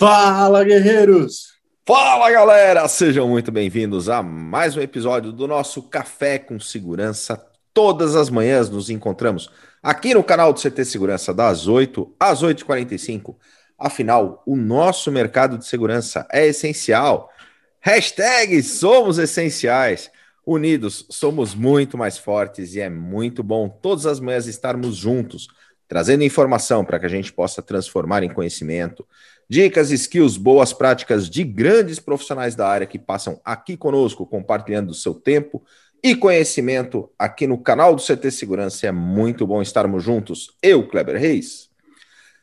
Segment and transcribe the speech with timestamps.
[0.00, 1.58] Fala, guerreiros!
[1.86, 2.88] Fala, galera!
[2.88, 7.36] Sejam muito bem-vindos a mais um episódio do nosso Café com Segurança.
[7.74, 9.50] Todas as manhãs nos encontramos
[9.82, 13.36] aqui no canal do CT Segurança, das 8 às 8h45.
[13.78, 17.30] Afinal, o nosso mercado de segurança é essencial.
[17.78, 20.10] Hashtag somos essenciais.
[20.46, 25.46] Unidos, somos muito mais fortes e é muito bom todas as manhãs estarmos juntos,
[25.86, 29.06] trazendo informação para que a gente possa transformar em conhecimento,
[29.50, 35.12] dicas, skills, boas práticas de grandes profissionais da área que passam aqui conosco, compartilhando seu
[35.12, 35.60] tempo
[36.00, 38.86] e conhecimento aqui no canal do CT Segurança.
[38.86, 40.56] É muito bom estarmos juntos.
[40.62, 41.68] Eu, Kleber Reis,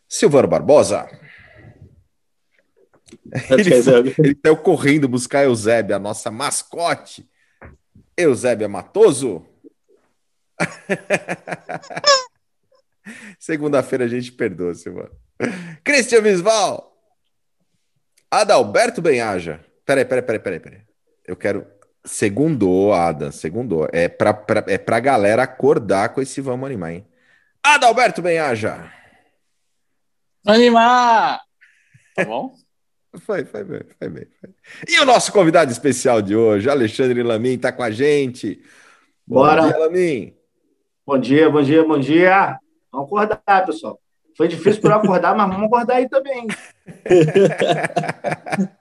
[0.05, 1.07] Silvano Barbosa.
[3.51, 3.73] Ele,
[4.19, 7.25] ele saiu correndo buscar Eusébia, a nossa mascote.
[8.17, 9.45] Eusébia Matoso.
[13.39, 15.15] Segunda-feira a gente perdoa, Silvano.
[15.85, 16.96] Cristian Visval.
[18.29, 19.59] Adalberto Benhaja.
[19.85, 20.81] Peraí, peraí, peraí, peraí, peraí.
[21.25, 21.65] Eu quero.
[22.03, 23.87] Segundou, Ada, segundou.
[23.91, 27.05] É pra, pra, é pra galera acordar com esse vamos animar, hein?
[27.61, 28.91] Adalberto Benhaja.
[30.45, 31.41] Animar!
[32.15, 32.53] Tá bom?
[33.25, 34.27] Foi, foi bem, foi bem.
[34.39, 34.49] Foi.
[34.87, 38.61] E o nosso convidado especial de hoje, Alexandre Lamin, está com a gente.
[39.25, 39.63] Bora.
[39.63, 40.37] Bom dia, Lamin.
[41.05, 42.59] Bom dia, bom dia, bom dia.
[42.91, 43.99] Vamos acordar, pessoal.
[44.35, 46.45] Foi difícil para acordar, mas vamos acordar aí também.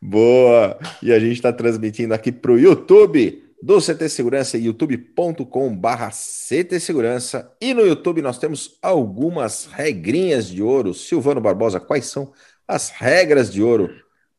[0.00, 0.78] Boa!
[1.02, 7.52] E a gente está transmitindo aqui para o YouTube do CT Segurança, youtube.com/barra CT Segurança.
[7.60, 10.94] E no YouTube nós temos algumas regrinhas de ouro.
[10.94, 12.32] Silvano Barbosa, quais são
[12.66, 13.90] as regras de ouro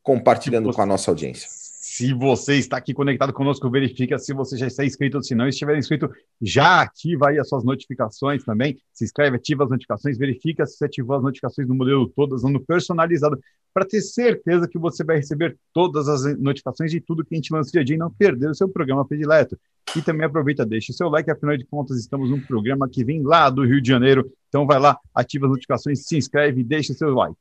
[0.02, 1.59] compartilhando com a nossa audiência?
[2.00, 5.22] Se você está aqui conectado conosco, verifica se você já está inscrito.
[5.22, 8.78] Se não estiver inscrito, já ativa aí as suas notificações também.
[8.90, 12.58] Se inscreve, ativa as notificações, verifica se você ativou as notificações no modelo todas, no
[12.58, 13.38] personalizado,
[13.74, 17.52] para ter certeza que você vai receber todas as notificações de tudo que a gente
[17.52, 19.58] lança dia a dia e não perder o seu programa predileto.
[19.94, 23.20] E também aproveita, deixa o seu like, afinal de contas, estamos num programa que vem
[23.22, 24.32] lá do Rio de Janeiro.
[24.48, 27.36] Então vai lá, ativa as notificações, se inscreve e deixa o seu like.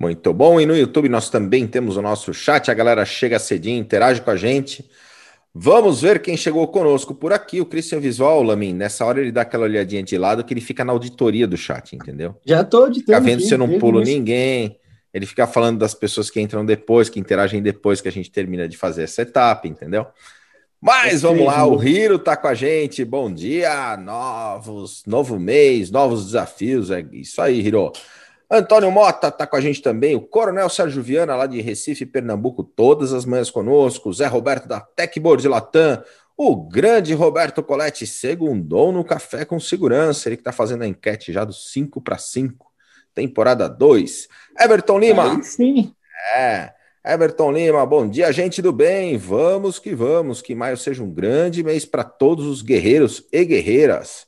[0.00, 0.60] Muito bom.
[0.60, 2.70] E no YouTube nós também temos o nosso chat.
[2.70, 4.88] A galera chega cedinho, interage com a gente.
[5.52, 7.60] Vamos ver quem chegou conosco por aqui.
[7.60, 8.74] O Christian Visual, Lamin.
[8.74, 11.96] Nessa hora ele dá aquela olhadinha de lado que ele fica na auditoria do chat,
[11.96, 12.36] entendeu?
[12.46, 13.06] Já tô auditando.
[13.06, 14.78] Fica vendo se eu não pulo ninguém.
[15.12, 18.68] Ele fica falando das pessoas que entram depois, que interagem depois que a gente termina
[18.68, 20.06] de fazer essa etapa, entendeu?
[20.80, 23.04] Mas vamos lá, o Hiro tá com a gente.
[23.04, 26.92] Bom dia, novos, novo mês, novos desafios.
[26.92, 27.90] É isso aí, Hiro.
[28.50, 32.64] Antônio Mota está com a gente também, o Coronel Sérgio Viana, lá de Recife, Pernambuco,
[32.64, 36.02] todas as manhãs conosco, o Zé Roberto da Techboard Latam,
[36.34, 41.30] o grande Roberto Coletti, segundou no Café com Segurança, ele que está fazendo a enquete
[41.30, 42.66] já do 5 para 5,
[43.14, 44.28] temporada 2.
[44.58, 45.32] Everton Lima.
[45.32, 45.92] Aí sim.
[46.34, 46.72] É,
[47.04, 51.62] Everton Lima, bom dia, gente do bem, vamos que vamos, que maio seja um grande
[51.62, 54.27] mês para todos os guerreiros e guerreiras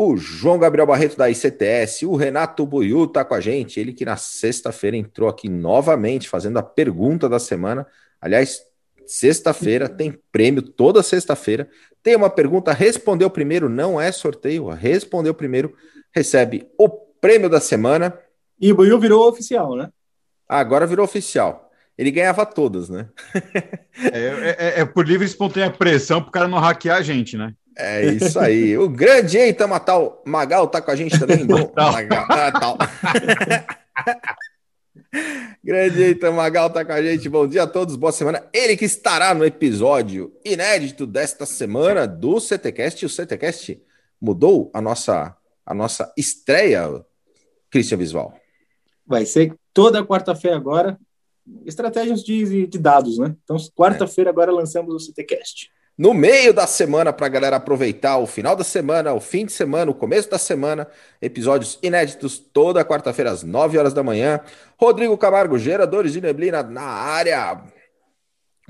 [0.00, 4.04] o João Gabriel Barreto da ICTS, o Renato Buiu está com a gente, ele que
[4.04, 7.84] na sexta-feira entrou aqui novamente fazendo a pergunta da semana.
[8.20, 8.62] Aliás,
[9.04, 11.68] sexta-feira tem prêmio toda sexta-feira.
[12.00, 15.74] Tem uma pergunta, respondeu primeiro, não é sorteio, respondeu primeiro,
[16.14, 18.16] recebe o prêmio da semana.
[18.60, 19.90] E o Buiu virou oficial, né?
[20.48, 21.72] Agora virou oficial.
[21.98, 23.08] Ele ganhava todas, né?
[24.12, 27.36] é, é, é por livre e espontânea pressão para o cara não hackear a gente,
[27.36, 27.52] né?
[27.78, 28.76] É isso aí.
[28.76, 31.46] O grande Eita Matal Magal tá com a gente também.
[31.46, 32.76] Bom, Magal, Magal.
[35.62, 37.28] grande Eita Magal tá com a gente.
[37.28, 38.44] Bom dia a todos, boa semana.
[38.52, 43.06] Ele que estará no episódio inédito desta semana do CTcast.
[43.06, 43.80] O CTcast
[44.20, 47.04] mudou a nossa a nossa estreia,
[47.70, 48.34] Christian Visual.
[49.06, 50.98] Vai ser toda quarta-feira agora.
[51.64, 53.36] Estratégias de, de dados, né?
[53.44, 58.26] Então, quarta-feira agora lançamos o CTcast no meio da semana para a galera aproveitar o
[58.26, 60.86] final da semana, o fim de semana, o começo da semana,
[61.20, 64.38] episódios inéditos toda quarta-feira às 9 horas da manhã.
[64.78, 67.60] Rodrigo Camargo, geradores de neblina na área.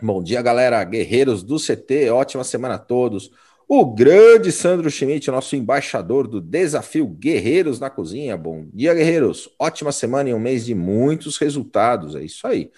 [0.00, 3.30] Bom dia, galera, guerreiros do CT, ótima semana a todos.
[3.68, 8.34] O grande Sandro Schmidt, nosso embaixador do desafio Guerreiros na Cozinha.
[8.34, 9.50] Bom dia, guerreiros.
[9.58, 12.14] Ótima semana e um mês de muitos resultados.
[12.14, 12.70] É isso aí.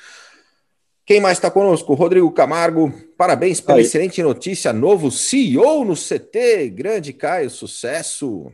[1.11, 1.93] Quem mais está conosco?
[1.95, 2.95] Rodrigo Camargo.
[3.19, 3.83] Parabéns pela Aí.
[3.83, 4.73] excelente notícia.
[4.73, 6.71] Novo CEO no CT.
[6.71, 8.53] Grande Caio, sucesso.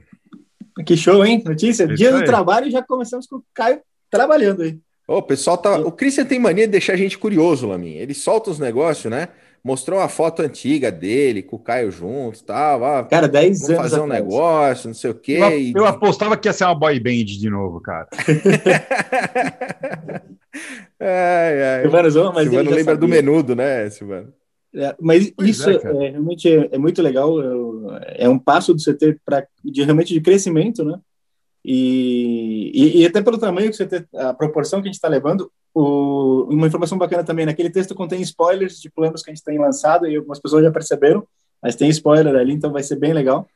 [0.87, 1.43] Que show, hein?
[1.45, 1.87] Notícia.
[1.87, 4.79] Dia do trabalho e já começamos com o Caio trabalhando aí.
[5.07, 5.77] O pessoal tá.
[5.81, 7.93] O Christian tem mania de deixar a gente curioso, Lamin.
[7.93, 9.29] Ele solta os negócios, né?
[9.67, 13.05] Mostrou uma foto antiga dele com o Caio junto, tal.
[13.07, 13.77] Cara, 10 anos.
[13.83, 15.39] fazer um negócio, não sei o quê.
[15.41, 18.07] Eu, e- eu apostava que ia ser uma boy band de novo, cara.
[21.01, 21.83] ai, ai.
[21.83, 23.23] Silvano Zon, mas Silvano lembra do sabia.
[23.23, 24.33] menudo, né, Silvano?
[24.75, 27.33] É, mas Pois isso é, é, realmente é, é muito legal.
[27.41, 30.97] é, é um passo do CT para de realmente de crescimento, né?
[31.69, 35.09] E, e, e até pelo tamanho que o CT, a proporção que a gente está
[35.09, 39.43] levando, o, uma informação bacana também, naquele texto contém spoilers de planos que a gente
[39.43, 41.27] tem lançado e algumas pessoas já perceberam,
[41.61, 43.49] mas tem spoiler ali, então vai ser bem legal.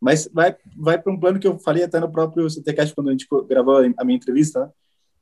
[0.00, 3.10] Mas vai, vai para um plano que eu falei até no próprio CTCast quando a
[3.10, 4.70] gente gravou a minha entrevista, né?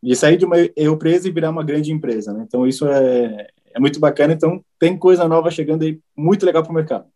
[0.00, 2.32] de sair de uma empresa e virar uma grande empresa.
[2.32, 2.44] Né?
[2.46, 4.34] Então isso é, é muito bacana.
[4.34, 7.06] Então tem coisa nova chegando aí, muito legal para o mercado.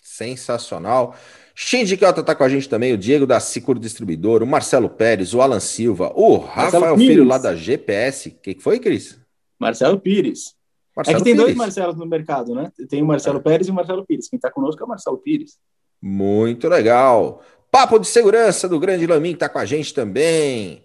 [0.00, 1.16] Sensacional.
[1.58, 5.32] Shinji Kyoto tá com a gente também, o Diego da Cicur Distribuidor, o Marcelo Pérez,
[5.32, 7.08] o Alan Silva, o Rafael Pires.
[7.08, 8.28] Filho lá da GPS.
[8.28, 9.18] O que, foi, Cris?
[9.58, 10.54] Marcelo Pires.
[10.94, 11.58] Marcelo é que tem dois Pires.
[11.58, 12.70] Marcelos no mercado, né?
[12.90, 14.28] Tem o Marcelo Pérez e o Marcelo Pires.
[14.28, 15.56] Quem está conosco é o Marcelo Pires.
[16.00, 17.42] Muito legal.
[17.70, 20.84] Papo de segurança do Grande Lamin tá com a gente também.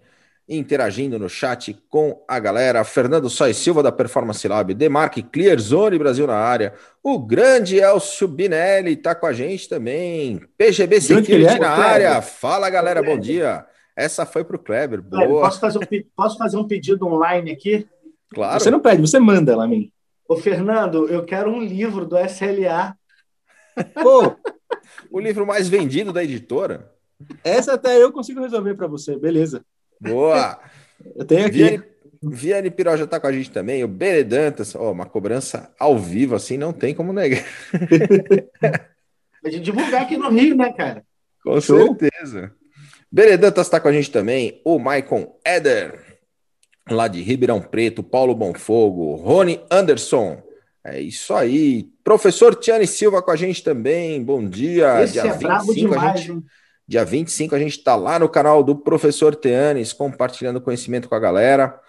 [0.54, 2.84] Interagindo no chat com a galera.
[2.84, 6.74] Fernando Sois Silva da Performance Lab, Demarque Clear Zone Brasil na área.
[7.02, 10.42] O grande Elcio Binelli tá com a gente também.
[10.58, 11.58] PGB ele Security é?
[11.58, 12.22] na área.
[12.22, 13.66] Fala galera, bom dia.
[13.96, 15.02] Essa foi pro Kleber.
[15.02, 15.42] Kleber, Boa.
[15.44, 17.88] Posso fazer, um, posso fazer um pedido online aqui?
[18.34, 18.60] Claro.
[18.60, 19.90] Você não pede, você manda lá, mim.
[20.28, 22.94] Ô, Fernando, eu quero um livro do SLA.
[24.04, 24.36] Pô,
[25.10, 26.92] O livro mais vendido da editora.
[27.44, 29.64] essa até eu consigo resolver para você, beleza.
[30.02, 30.60] Boa.
[31.16, 31.58] Eu tenho aqui.
[31.58, 31.84] Viane,
[32.22, 33.84] Viane Piró já tá com a gente também.
[33.84, 37.44] O Benedantas, ó, uma cobrança ao vivo, assim, não tem como negar.
[39.44, 41.04] A gente divulgar aqui no Rio, né, cara?
[41.44, 41.98] Com Show.
[41.98, 42.52] certeza.
[43.12, 44.62] Benedantas tá com a gente também.
[44.64, 46.20] O Maicon Eder,
[46.88, 48.04] lá de Ribeirão Preto.
[48.04, 49.16] Paulo Bonfogo.
[49.16, 50.44] Rony Anderson.
[50.84, 51.90] É isso aí.
[52.04, 54.24] Professor Tiane Silva com a gente também.
[54.24, 55.04] Bom dia.
[55.04, 56.44] Esse é brabo a demais, gente hein?
[56.92, 61.20] Dia 25 a gente está lá no canal do Professor Teanes, compartilhando conhecimento com a
[61.22, 61.80] galera.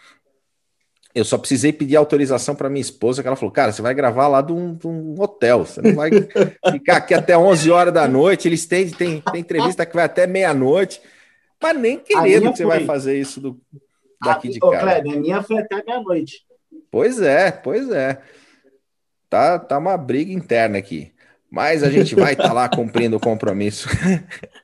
[1.12, 4.28] Eu só precisei pedir autorização para minha esposa, que ela falou: Cara, você vai gravar
[4.28, 6.08] lá de um, de um hotel, você não vai
[6.70, 8.46] ficar aqui até 11 horas da noite.
[8.46, 11.02] Eles têm, têm, têm entrevista que vai até meia-noite,
[11.60, 13.60] mas nem querendo que você vai fazer isso do,
[14.22, 14.84] daqui de Ô, casa.
[14.84, 16.46] Kleber, a minha foi até meia-noite.
[16.93, 18.22] Pois é, pois é.
[19.28, 21.10] Tá, tá uma briga interna aqui.
[21.50, 23.88] Mas a gente vai estar lá cumprindo o compromisso.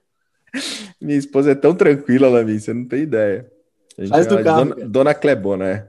[1.00, 3.50] Minha esposa é tão tranquila, Lamin, você não tem ideia.
[3.96, 4.88] A gente Faz do chama de carro, Dona.
[4.88, 5.88] Dona Clebona, é.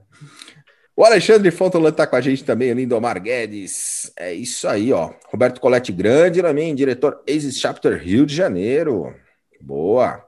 [0.95, 4.11] O Alexandre Fontolan tá com a gente também, o Lindomar Guedes.
[4.17, 5.13] É isso aí, ó.
[5.27, 9.15] Roberto Colette Grande, Lamin, diretor Aces Chapter Rio de Janeiro.
[9.61, 10.21] Boa.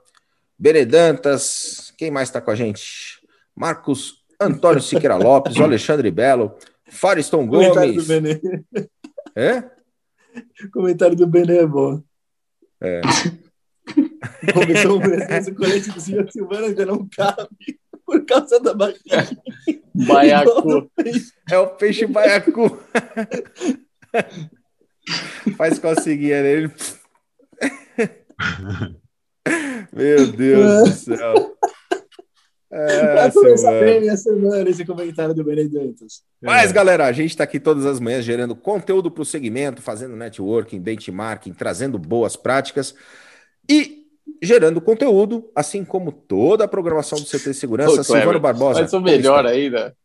[0.57, 3.19] Benedantas, quem mais tá com a gente?
[3.53, 6.55] Marcos Antônio Siqueira Lopes, o Alexandre Belo,
[6.87, 8.07] Fariston Comentário do Gomes.
[8.07, 8.39] Benê.
[9.35, 9.63] É?
[10.71, 12.01] Comentário do Benê é bom.
[12.79, 13.01] É.
[14.53, 19.29] Começou o colete do senhor Silvano ainda não cabe por causa da barriga.
[19.93, 20.91] Baiacu.
[21.49, 22.79] É o peixe baiacu.
[25.57, 26.71] Faz coceguinha nele.
[29.93, 31.57] Meu Deus do céu.
[32.73, 36.23] É, começar bem a semana esse comentário do Benê Dantas.
[36.41, 40.15] Mas, galera, a gente está aqui todas as manhãs gerando conteúdo para o segmento, fazendo
[40.15, 42.95] networking, benchmarking, trazendo boas práticas
[43.69, 44.00] e
[44.41, 48.01] gerando conteúdo, assim como toda a programação do CT Segurança.
[48.01, 48.81] Ô, Silvano Kleber, Barbosa.
[48.81, 49.95] Mas o melhor ainda.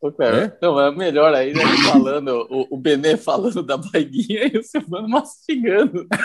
[0.00, 0.56] Ô, É?
[0.62, 6.06] Não, é melhor ainda falando, o, o Benê falando da baiguinha e o Silvano mastigando.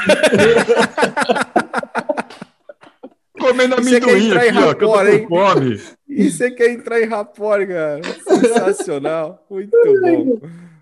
[3.40, 5.28] Comendo é é amendoim aqui, ó, que eu tô rapor, hein?
[5.28, 5.82] com fome.
[6.08, 8.02] E você quer entrar em rapor, cara?
[8.04, 9.46] Sensacional.
[9.50, 10.40] Muito bom.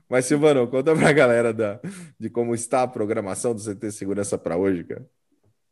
[0.10, 1.80] Mas, Silvano, conta pra galera da,
[2.20, 5.06] de como está a programação do CT Segurança para hoje, cara.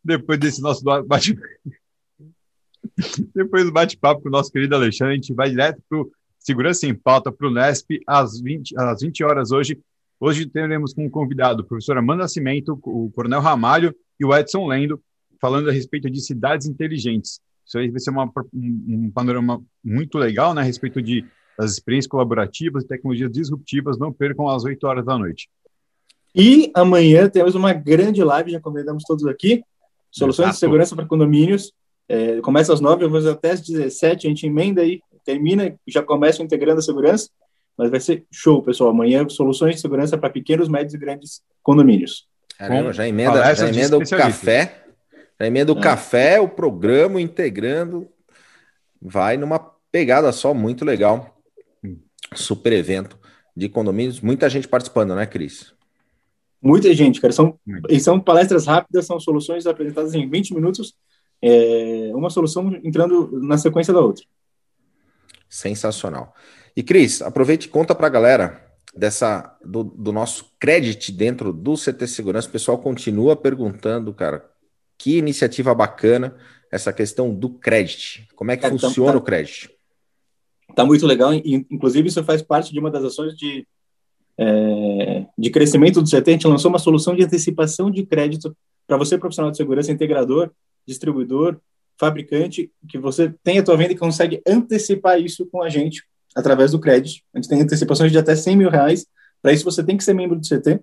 [0.03, 1.37] Depois desse nosso bate
[3.33, 6.03] Depois do bate-papo com o nosso querido Alexandre, a gente vai direto para
[6.39, 9.77] Segurança em Pauta, para o Nesp, às 20, às 20 horas hoje.
[10.19, 15.01] Hoje teremos como convidado o professor Amanda Nascimento, o Coronel Ramalho e o Edson Lendo,
[15.39, 17.39] falando a respeito de cidades inteligentes.
[17.65, 21.23] Isso aí vai ser uma, um, um panorama muito legal né, a respeito de,
[21.57, 23.97] das experiências colaborativas e tecnologias disruptivas.
[23.97, 25.49] Não percam às 8 horas da noite.
[26.33, 29.63] E amanhã temos uma grande live, já convidamos todos aqui.
[30.11, 30.55] Soluções Exato.
[30.55, 31.71] de segurança para condomínios.
[32.07, 36.01] É, começa às 9, eu vou até às 17, a gente emenda aí, termina, já
[36.01, 37.29] começa integrando a segurança.
[37.77, 38.89] Mas vai ser show, pessoal.
[38.89, 42.27] Amanhã, soluções de segurança para pequenos, médios e grandes condomínios.
[42.57, 44.83] Caramba, já emenda, já emenda o café.
[45.39, 45.81] Já emenda o É.
[45.81, 48.09] café, o programa integrando.
[49.01, 51.37] Vai numa pegada só, muito legal.
[51.81, 51.97] Hum.
[52.35, 53.17] Super evento
[53.55, 54.19] de condomínios.
[54.19, 55.73] Muita gente participando, né, Cris?
[56.61, 57.31] Muita gente, cara.
[57.31, 57.57] São,
[57.89, 60.93] e são palestras rápidas, são soluções apresentadas em 20 minutos,
[61.41, 64.23] é, uma solução entrando na sequência da outra.
[65.47, 66.33] Sensacional.
[66.75, 71.75] E Cris, aproveite e conta para a galera dessa do, do nosso credit dentro do
[71.75, 72.47] CT Segurança.
[72.47, 74.49] O pessoal continua perguntando, cara,
[74.97, 76.35] que iniciativa bacana
[76.71, 78.27] essa questão do credit.
[78.35, 79.17] Como é que É, então, funciona tá.
[79.17, 79.71] o credit?
[80.75, 83.67] Tá muito legal, inclusive isso faz parte de uma das ações de,
[84.39, 86.29] é, de crescimento do CT.
[86.29, 88.55] A gente lançou uma solução de antecipação de crédito
[88.87, 90.49] para você, profissional de segurança, integrador,
[90.87, 91.57] distribuidor,
[91.99, 96.03] fabricante, que você tem a tua venda e consegue antecipar isso com a gente
[96.33, 97.21] através do crédito.
[97.33, 99.05] A gente tem antecipações de até 100 mil reais.
[99.41, 100.79] Para isso, você tem que ser membro do CT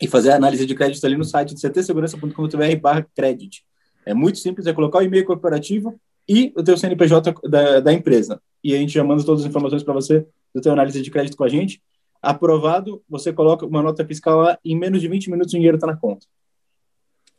[0.00, 3.64] e fazer a análise de crédito ali no site de ctsegurança.com.br barra credit.
[4.06, 8.40] É muito simples, é colocar o e-mail corporativo e o teu CNPJ da, da empresa.
[8.62, 10.24] E a gente já manda todas as informações para você
[10.54, 11.82] do teu análise de crédito com a gente.
[12.22, 15.86] Aprovado, você coloca uma nota fiscal lá, em menos de 20 minutos o dinheiro está
[15.86, 16.26] na conta.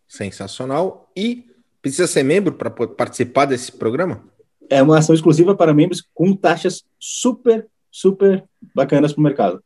[0.08, 1.12] Sensacional.
[1.16, 1.46] E
[1.82, 4.24] precisa ser membro para participar desse programa?
[4.70, 9.64] É uma ação exclusiva para membros com taxas super, super bacanas para o mercado.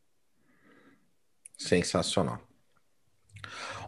[1.56, 2.40] Sensacional.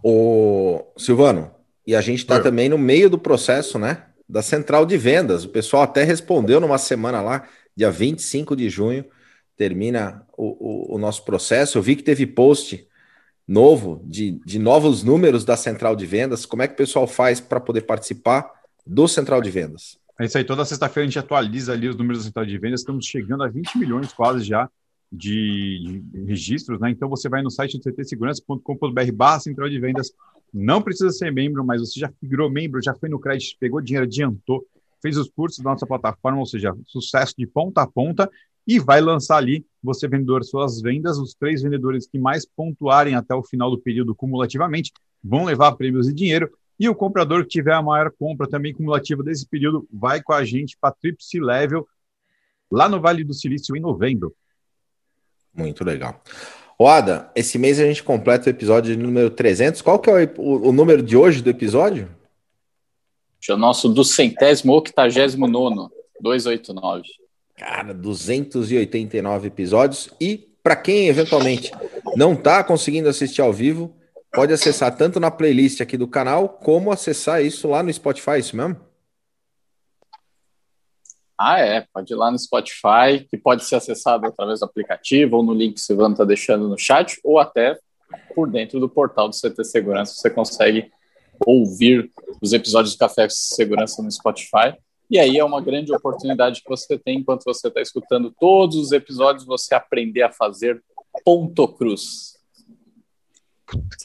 [0.02, 1.50] O Silvano,
[1.86, 4.04] e a gente está também no meio do processo, né?
[4.28, 5.44] Da central de vendas.
[5.44, 9.04] O pessoal até respondeu numa semana lá, dia 25 de junho,
[9.58, 11.76] termina o, o, o nosso processo.
[11.76, 12.86] Eu vi que teve post
[13.46, 16.46] novo de, de novos números da central de vendas.
[16.46, 18.50] Como é que o pessoal faz para poder participar
[18.86, 19.98] do central de vendas?
[20.20, 22.80] É isso aí, toda sexta-feira a gente atualiza ali os números da central de vendas,
[22.80, 24.68] estamos chegando a 20 milhões quase já
[25.10, 26.90] de, de registros, né?
[26.90, 30.12] Então você vai no site ctsegurança.com.br barra central de vendas,
[30.52, 34.06] não precisa ser membro, mas você já virou membro, já foi no crédito, pegou dinheiro,
[34.06, 34.66] adiantou,
[35.00, 38.28] fez os cursos da nossa plataforma, ou seja, sucesso de ponta a ponta,
[38.68, 43.34] e vai lançar ali, você vendedor, suas vendas, os três vendedores que mais pontuarem até
[43.34, 44.92] o final do período cumulativamente
[45.24, 49.22] vão levar prêmios e dinheiro, e o comprador que tiver a maior compra também cumulativa
[49.22, 51.88] desse período vai com a gente para Tripsi Level
[52.70, 54.36] lá no Vale do Silício em novembro.
[55.54, 56.22] Muito legal.
[56.78, 59.80] O Ada, esse mês a gente completa o episódio número 300.
[59.80, 62.08] Qual que é o, o número de hoje do episódio?
[63.48, 67.02] É o nosso do centésimo octagésimo nono, 289.
[67.58, 70.08] Cara, 289 episódios.
[70.20, 71.72] E para quem eventualmente
[72.14, 73.96] não está conseguindo assistir ao vivo,
[74.32, 78.38] pode acessar tanto na playlist aqui do canal, como acessar isso lá no Spotify, é
[78.38, 78.76] isso mesmo?
[81.36, 81.86] Ah, é.
[81.92, 85.74] Pode ir lá no Spotify, que pode ser acessado através do aplicativo ou no link
[85.74, 87.78] que o Silvano está deixando no chat, ou até
[88.34, 90.14] por dentro do portal do CT Segurança.
[90.14, 90.90] Você consegue
[91.46, 92.10] ouvir
[92.40, 94.76] os episódios do Café Segurança no Spotify.
[95.10, 98.92] E aí é uma grande oportunidade que você tem enquanto você está escutando todos os
[98.92, 100.82] episódios, você aprender a fazer
[101.24, 102.36] ponto cruz.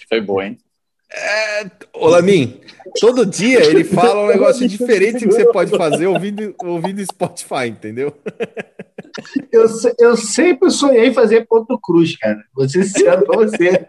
[0.08, 0.58] Foi boa, hein?
[1.16, 2.60] É, Lamin,
[3.00, 8.18] todo dia ele fala um negócio diferente que você pode fazer ouvindo, ouvindo Spotify, entendeu?
[9.52, 12.44] Eu, se- eu sempre sonhei em fazer ponto cruz, cara.
[12.68, 13.88] Ser sincero pra você.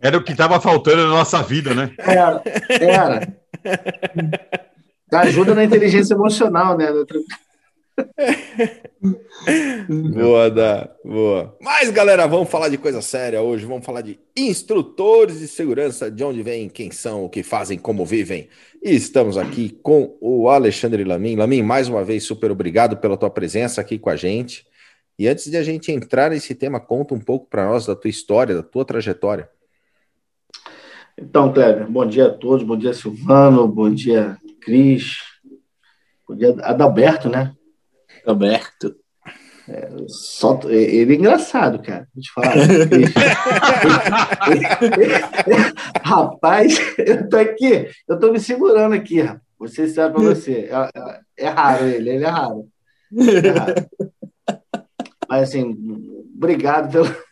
[0.00, 1.94] Era o que estava faltando na nossa vida, né?
[1.98, 2.42] Era.
[2.80, 3.36] Era.
[5.12, 6.86] Ajuda na inteligência emocional, né?
[9.88, 11.56] Boa, da, boa.
[11.60, 13.66] Mas, galera, vamos falar de coisa séria hoje.
[13.66, 18.04] Vamos falar de instrutores de segurança, de onde vêm, quem são, o que fazem, como
[18.04, 18.48] vivem.
[18.82, 21.36] E estamos aqui com o Alexandre Lamin.
[21.36, 24.66] Lamin, mais uma vez, super obrigado pela tua presença aqui com a gente.
[25.18, 28.10] E antes de a gente entrar nesse tema, conta um pouco para nós da tua
[28.10, 29.48] história, da tua trajetória.
[31.16, 32.66] Então, Kleber, bom dia a todos.
[32.66, 33.68] Bom dia, Silvano.
[33.68, 35.16] Bom dia, Cris.
[36.28, 37.52] Bom dia, Adalberto, né?
[38.26, 38.96] Alberto.
[40.08, 42.06] Só, ele é engraçado, cara.
[42.14, 42.54] Vou te falar.
[46.02, 49.42] rapaz, eu tô aqui, eu tô me segurando aqui, rapaz.
[49.58, 50.68] Vou ser sincero pra você.
[50.70, 52.68] É, é- é raro ele, ele é raro.
[53.16, 53.74] É raro.
[55.28, 55.74] Mas assim,
[56.36, 57.24] obrigado pelo.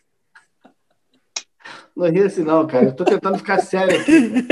[1.94, 2.86] Não ri assim, não, cara.
[2.86, 4.42] Eu tô tentando ficar sério aqui.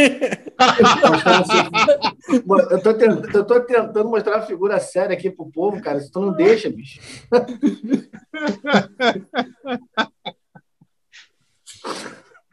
[2.71, 6.01] Eu tô, tentando, eu tô tentando mostrar uma figura séria aqui pro povo, cara.
[6.01, 7.01] Se tu não deixa, bicho.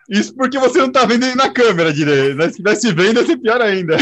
[0.09, 2.37] Isso porque você não está vendo ele na câmera direito.
[2.37, 2.45] né?
[2.45, 3.97] Se estivesse vendo, ia ser pior ainda.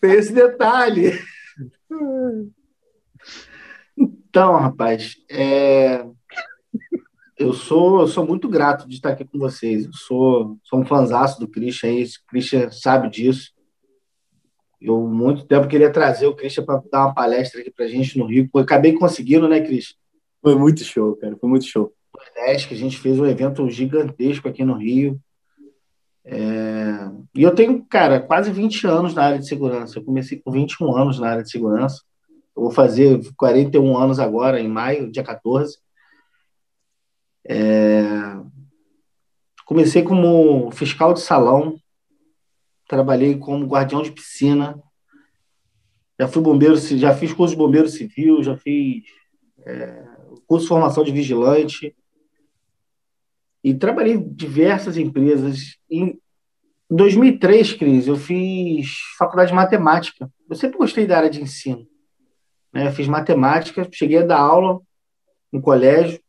[0.00, 1.20] Tem esse detalhe.
[3.96, 6.04] Então, rapaz, é,
[7.40, 9.86] eu sou, eu sou muito grato de estar aqui com vocês.
[9.86, 13.52] Eu sou, sou um fanzaço do Christian o Christian sabe disso.
[14.78, 18.26] Eu, muito tempo, queria trazer o Christian para dar uma palestra aqui para gente no
[18.26, 18.48] Rio.
[18.54, 19.96] Eu acabei conseguindo, né, Christian?
[20.42, 21.34] Foi muito show, cara.
[21.36, 21.94] Foi muito show.
[22.14, 25.18] 2010, que a gente fez um evento gigantesco aqui no Rio.
[26.22, 27.10] É...
[27.34, 29.98] E eu tenho, cara, quase 20 anos na área de segurança.
[29.98, 32.02] Eu comecei com 21 anos na área de segurança.
[32.54, 35.78] Eu vou fazer 41 anos agora, em maio, dia 14.
[37.50, 38.02] É...
[39.64, 41.76] Comecei como fiscal de salão,
[42.86, 44.80] trabalhei como guardião de piscina,
[46.18, 49.04] já fui bombeiro, já fiz curso de bombeiro civil, já fiz
[49.64, 50.04] é,
[50.46, 51.96] curso de formação de vigilante
[53.64, 55.76] e trabalhei em diversas empresas.
[55.90, 56.20] Em
[56.88, 60.30] 2003, Cris, eu fiz faculdade de matemática.
[60.48, 61.86] Eu sempre gostei da área de ensino.
[62.72, 62.86] Né?
[62.86, 64.80] Eu fiz matemática, cheguei a dar aula
[65.52, 66.20] no colégio.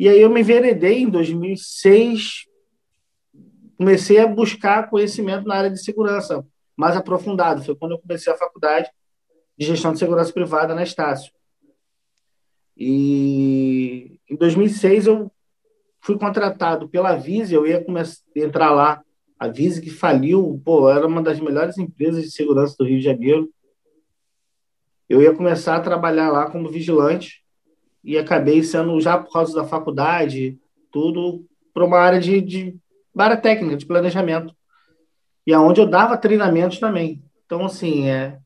[0.00, 2.46] E aí eu me enveredei em 2006,
[3.76, 6.42] comecei a buscar conhecimento na área de segurança
[6.74, 7.62] mais aprofundado.
[7.62, 8.90] Foi quando eu comecei a faculdade
[9.58, 11.30] de gestão de segurança privada na Estácio.
[12.74, 15.30] E em 2006 eu
[16.00, 19.02] fui contratado pela Vise, eu ia começar entrar lá.
[19.38, 23.04] A Vise que faliu, pô, era uma das melhores empresas de segurança do Rio de
[23.04, 23.52] Janeiro.
[25.06, 27.39] Eu ia começar a trabalhar lá como vigilante
[28.02, 30.58] e acabei sendo, já por causa da faculdade,
[30.90, 32.76] tudo para uma área de, de
[33.16, 34.54] área técnica, de planejamento.
[35.46, 37.22] E aonde eu dava treinamentos também.
[37.44, 38.38] Então, assim, é,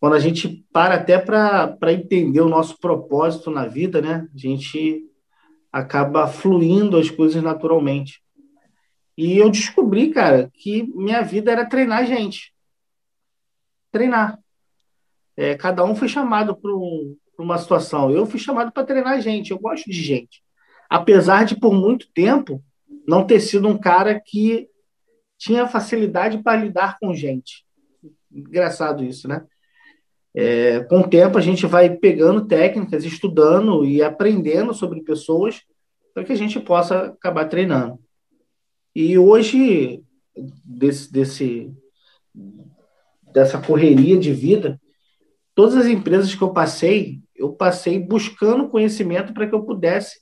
[0.00, 4.28] quando a gente para até para entender o nosso propósito na vida, né?
[4.34, 5.02] A gente
[5.72, 8.22] acaba fluindo as coisas naturalmente.
[9.16, 12.52] E eu descobri, cara, que minha vida era treinar gente.
[13.90, 14.38] Treinar.
[15.36, 18.10] É, cada um foi chamado para um, uma situação.
[18.10, 19.50] Eu fui chamado para treinar gente.
[19.50, 20.42] Eu gosto de gente.
[20.88, 22.62] Apesar de, por muito tempo,
[23.06, 24.68] não ter sido um cara que
[25.38, 27.64] tinha facilidade para lidar com gente.
[28.32, 29.44] Engraçado isso, né?
[30.36, 35.62] É, com o tempo, a gente vai pegando técnicas, estudando e aprendendo sobre pessoas
[36.12, 37.98] para que a gente possa acabar treinando.
[38.94, 40.02] E hoje,
[40.64, 41.72] desse, desse,
[43.32, 44.80] dessa correria de vida,
[45.54, 50.18] todas as empresas que eu passei, eu passei buscando conhecimento para que eu pudesse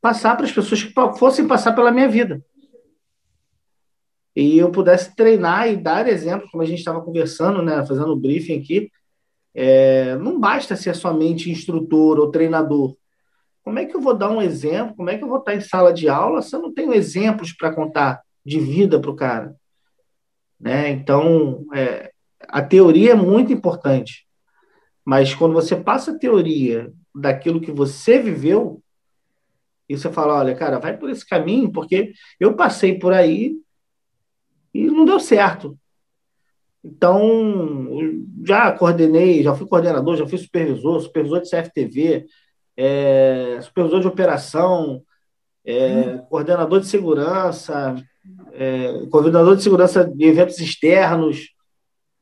[0.00, 2.42] passar para as pessoas que fossem passar pela minha vida.
[4.36, 8.16] E eu pudesse treinar e dar exemplos, como a gente estava conversando, né, fazendo o
[8.16, 8.90] briefing aqui,
[9.54, 12.96] é, não basta ser somente instrutor ou treinador.
[13.64, 14.94] Como é que eu vou dar um exemplo?
[14.94, 17.52] Como é que eu vou estar em sala de aula se eu não tenho exemplos
[17.52, 19.56] para contar de vida para o cara?
[20.60, 20.90] Né?
[20.90, 22.12] Então, é,
[22.48, 24.27] a teoria é muito importante,
[25.08, 28.82] mas quando você passa a teoria daquilo que você viveu,
[29.88, 33.56] e você fala, olha, cara, vai por esse caminho, porque eu passei por aí
[34.74, 35.78] e não deu certo.
[36.84, 37.88] Então,
[38.44, 42.26] já coordenei, já fui coordenador, já fui supervisor, supervisor de CFTV,
[42.76, 45.02] é, supervisor de operação,
[45.64, 46.18] é, hum.
[46.28, 47.94] coordenador de segurança,
[48.52, 51.48] é, coordenador de segurança de eventos externos.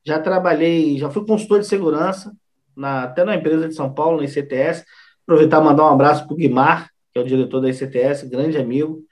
[0.04, 2.32] Já trabalhei, já fui consultor de segurança,
[2.76, 4.84] na, até na empresa de São Paulo, na ICTS.
[5.22, 8.58] Aproveitar e mandar um abraço para o Guimar, que é o diretor da ICTS, grande
[8.58, 9.02] amigo.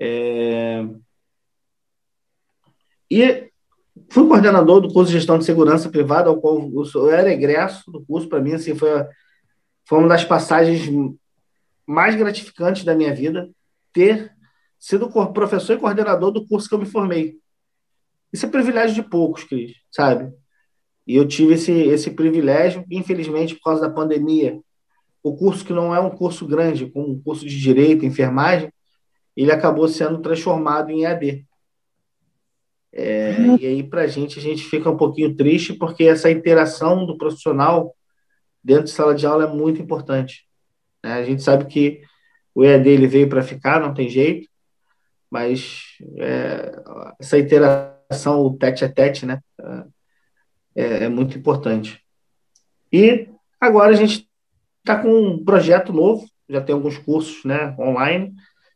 [0.00, 0.84] É...
[3.10, 3.50] E
[4.10, 8.04] fui coordenador do curso de gestão de segurança privada, ao qual eu era egresso do
[8.04, 8.88] curso, para mim, assim, foi,
[9.84, 10.82] foi uma das passagens
[11.86, 13.48] mais gratificantes da minha vida,
[13.92, 14.32] ter
[14.78, 17.38] sido professor e coordenador do curso que eu me formei.
[18.32, 20.32] Isso é privilégio de poucos, Cris, sabe?
[21.06, 24.60] E eu tive esse, esse privilégio, infelizmente, por causa da pandemia.
[25.22, 28.72] O curso que não é um curso grande, como um curso de direito, enfermagem,
[29.36, 31.46] ele acabou sendo transformado em EAD.
[32.92, 33.36] É.
[33.60, 37.18] E aí, para a gente, a gente fica um pouquinho triste, porque essa interação do
[37.18, 37.94] profissional
[38.64, 40.46] dentro de sala de aula é muito importante.
[41.04, 41.12] Né?
[41.12, 42.00] A gente sabe que
[42.54, 44.48] o EAD ele veio para ficar, não tem jeito,
[45.30, 46.72] mas é,
[47.20, 49.40] essa interação, o tete a tete, né,
[50.76, 52.00] é, é muito importante.
[52.92, 53.28] E
[53.60, 54.28] agora a gente
[54.78, 58.34] está com um projeto novo, já tem alguns cursos né, online,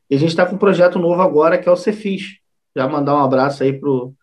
[0.09, 2.39] e a gente está com um projeto novo agora, que é o Cefis,
[2.75, 4.15] já mandar um abraço aí pro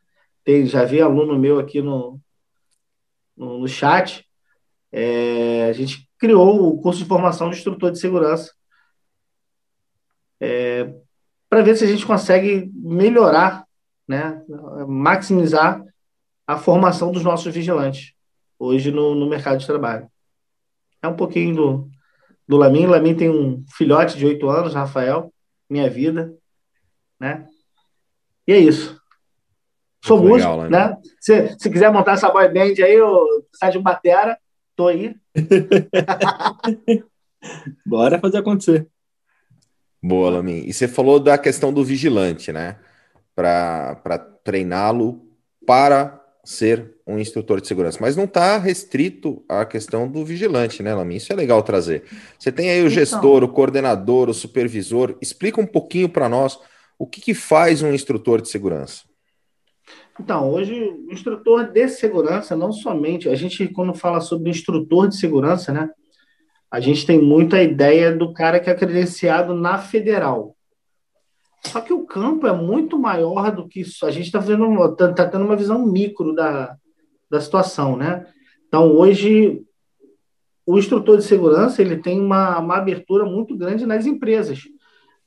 [0.43, 2.19] tem já vi aluno meu aqui no
[3.35, 4.25] no, no chat.
[4.91, 8.53] É, a gente criou o curso de formação de instrutor de segurança
[10.39, 10.93] é,
[11.49, 13.65] para ver se a gente consegue melhorar,
[14.07, 14.41] né,
[14.87, 15.83] maximizar
[16.47, 18.13] a formação dos nossos vigilantes
[18.57, 20.09] hoje no, no mercado de trabalho.
[21.01, 21.89] É um pouquinho do,
[22.47, 22.85] do Lamin.
[22.85, 25.31] Lamin tem um filhote de oito anos, Rafael,
[25.69, 26.33] minha vida,
[27.19, 27.45] né?
[28.47, 28.99] E é isso.
[30.03, 30.97] Sou Muito músico, legal, né?
[31.19, 34.39] Se, se quiser montar essa boy band aí, o Sérgio Batera,
[34.75, 35.15] tô aí.
[37.85, 38.87] Bora fazer acontecer.
[40.01, 40.63] Boa, Lamin.
[40.65, 42.79] E você falou da questão do vigilante, né?
[43.35, 45.27] Para treiná-lo
[45.65, 47.97] para ser um instrutor de segurança.
[47.99, 51.17] Mas não está restrito à questão do vigilante, né, Lamin?
[51.17, 52.03] Isso é legal trazer.
[52.39, 55.17] Você tem aí o então, gestor, o coordenador, o supervisor.
[55.21, 56.57] Explica um pouquinho para nós
[56.97, 59.01] o que, que faz um instrutor de segurança.
[60.17, 65.17] Então, hoje, o instrutor de segurança, não somente, a gente, quando fala sobre instrutor de
[65.17, 65.89] segurança, né,
[66.71, 70.55] a gente tem muita ideia do cara que é credenciado na federal.
[71.65, 74.05] Só que o campo é muito maior do que isso.
[74.05, 76.75] A gente está tá, tá tendo uma visão micro da,
[77.29, 78.25] da situação, né?
[78.67, 79.63] Então, hoje,
[80.65, 84.63] o instrutor de segurança ele tem uma, uma abertura muito grande nas empresas.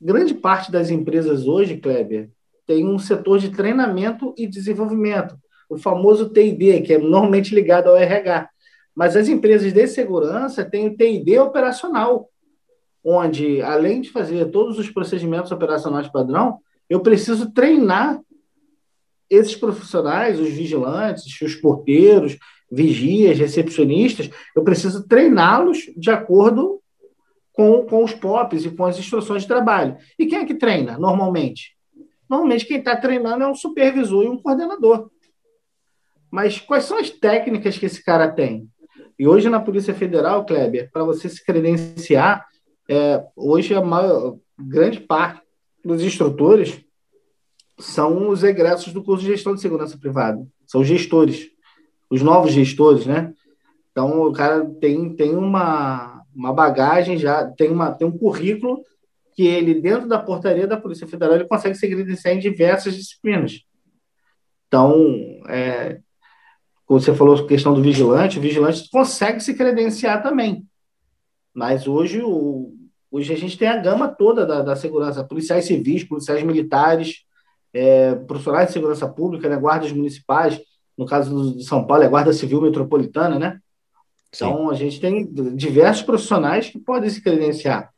[0.01, 2.31] Grande parte das empresas hoje, Kleber,
[2.67, 5.37] tem um setor de treinamento e desenvolvimento,
[5.69, 8.49] o famoso TID, que é normalmente ligado ao RH.
[8.95, 12.30] Mas as empresas de segurança têm o TID operacional,
[13.05, 16.59] onde, além de fazer todos os procedimentos operacionais padrão,
[16.89, 18.21] eu preciso treinar
[19.29, 22.37] esses profissionais, os vigilantes, os porteiros,
[22.71, 26.81] vigias, recepcionistas, eu preciso treiná-los de acordo
[27.53, 29.97] com, com os POPs e com as instruções de trabalho.
[30.19, 31.77] E quem é que treina, normalmente?
[32.29, 35.11] Normalmente, quem está treinando é um supervisor e um coordenador.
[36.31, 38.69] Mas quais são as técnicas que esse cara tem?
[39.19, 42.47] E hoje, na Polícia Federal, Kleber, para você se credenciar,
[42.91, 45.41] é, hoje a maior, grande parte
[45.85, 46.85] dos instrutores
[47.79, 51.51] são os egressos do curso de gestão de segurança privada, são os gestores,
[52.11, 53.33] os novos gestores, né?
[53.93, 58.85] Então o cara tem, tem uma, uma bagagem já, tem, uma, tem um currículo
[59.35, 63.61] que ele, dentro da portaria da Polícia Federal, ele consegue se credenciar em diversas disciplinas.
[64.67, 65.07] Então,
[65.49, 66.01] é,
[66.85, 70.67] como você falou questão do vigilante, o vigilante consegue se credenciar também.
[71.55, 72.75] Mas hoje o,
[73.11, 77.25] Hoje a gente tem a gama toda da, da segurança, policiais civis, policiais militares,
[77.73, 80.61] é, profissionais de segurança pública, né, guardas municipais,
[80.97, 83.59] no caso de São Paulo, é Guarda Civil Metropolitana, né?
[84.35, 84.71] Então, Sim.
[84.71, 87.91] a gente tem diversos profissionais que podem se credenciar.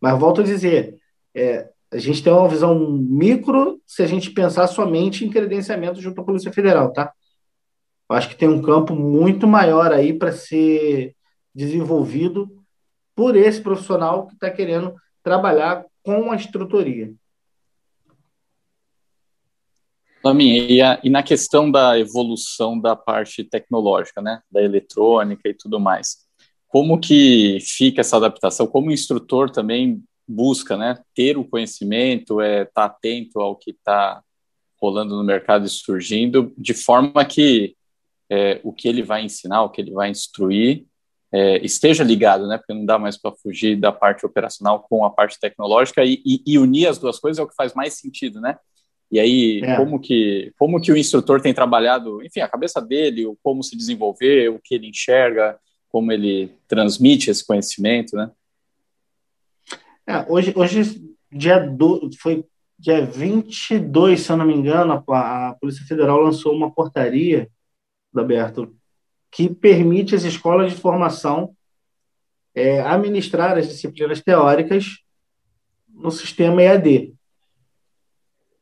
[0.00, 0.96] Mas, volto a dizer,
[1.34, 6.20] é, a gente tem uma visão micro se a gente pensar somente em credenciamento junto
[6.20, 7.12] à Polícia Federal, tá?
[8.10, 11.14] Eu acho que tem um campo muito maior aí para ser
[11.54, 12.57] desenvolvido
[13.18, 17.12] por esse profissional que está querendo trabalhar com a instrutoria.
[20.40, 26.18] E, e na questão da evolução da parte tecnológica, né, da eletrônica e tudo mais,
[26.68, 28.68] como que fica essa adaptação?
[28.68, 33.72] Como o instrutor também busca, né, ter o conhecimento, é estar tá atento ao que
[33.72, 34.22] está
[34.80, 37.74] rolando no mercado e surgindo, de forma que
[38.30, 40.86] é, o que ele vai ensinar, o que ele vai instruir,
[41.32, 42.56] é, esteja ligado, né?
[42.58, 46.42] Porque não dá mais para fugir da parte operacional com a parte tecnológica e, e,
[46.46, 48.56] e, unir as duas coisas é o que faz mais sentido, né?
[49.10, 49.76] E aí, é.
[49.76, 53.76] como que como que o instrutor tem trabalhado, enfim, a cabeça dele, o como se
[53.76, 58.30] desenvolver, o que ele enxerga, como ele transmite esse conhecimento, né?
[60.06, 62.44] É, hoje, hoje dia do, foi
[62.78, 67.48] dia 22, se eu não me engano, a, a Polícia Federal lançou uma portaria,
[68.14, 68.77] Roberto,
[69.30, 71.54] que permite às escolas de formação
[72.54, 75.02] é, administrar as disciplinas teóricas
[75.88, 77.14] no sistema EAD.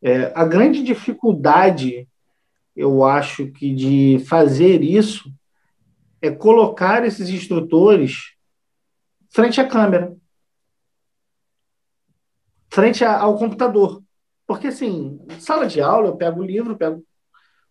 [0.02, 2.08] É, a grande dificuldade,
[2.74, 5.32] eu acho que de fazer isso
[6.20, 8.34] é colocar esses instrutores
[9.30, 10.16] frente à câmera,
[12.70, 14.02] frente ao computador.
[14.46, 17.04] Porque, assim, sala de aula, eu pego o livro, pego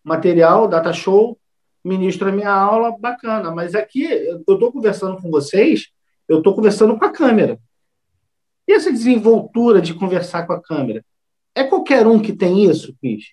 [0.04, 1.38] material, data show,
[1.86, 3.50] ministro a minha aula, bacana.
[3.50, 5.88] Mas aqui, eu estou conversando com vocês,
[6.28, 7.58] eu estou conversando com a câmera.
[8.66, 11.04] E essa desenvoltura de conversar com a câmera?
[11.54, 13.26] É qualquer um que tem isso, Cris?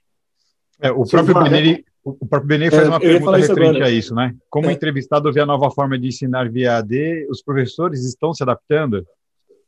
[0.80, 4.36] É, o, próprio Beneri, o próprio Beneri faz é, uma pergunta referente a isso, né?
[4.50, 4.74] Como é.
[4.74, 9.06] entrevistado vê a nova forma de ensinar via AD, os professores estão se adaptando?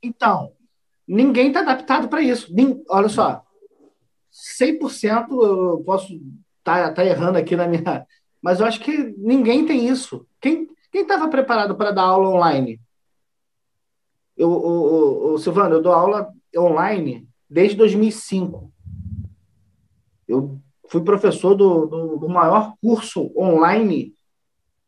[0.02, 0.52] Então,
[1.08, 2.54] ninguém está adaptado para isso.
[2.90, 3.44] Olha só,
[4.60, 6.14] 100% eu posso
[6.60, 8.06] estar tá, tá errando aqui na minha,
[8.46, 10.24] mas eu acho que ninguém tem isso.
[10.40, 12.80] Quem estava preparado para dar aula online?
[14.38, 18.72] Eu, o, o, Silvano, eu dou aula online desde 2005.
[20.28, 24.14] Eu fui professor do, do, do maior curso online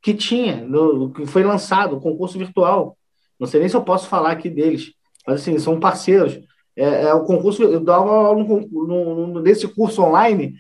[0.04, 2.96] que tinha, do, que foi lançado, o concurso virtual.
[3.39, 4.93] Não sei nem se eu posso falar aqui deles,
[5.26, 6.39] mas assim, são parceiros.
[6.76, 10.54] É, é o concurso, eu dou aula no, no, no, nesse curso online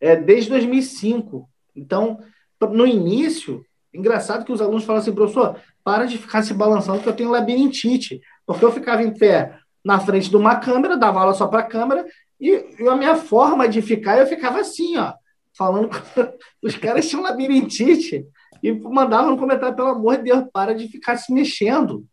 [0.00, 1.50] é, desde 2005.
[1.78, 2.18] Então,
[2.60, 7.08] no início, engraçado que os alunos falam assim, professor, para de ficar se balançando que
[7.08, 11.34] eu tenho labirintite, porque eu ficava em pé na frente de uma câmera, dava aula
[11.34, 12.06] só para a câmera,
[12.40, 15.12] e, e, a minha forma de ficar, eu ficava assim, ó,
[15.56, 15.90] falando
[16.62, 18.26] os caras tinham labirintite
[18.62, 22.04] e mandavam no comentário, pelo amor de Deus, para de ficar se mexendo.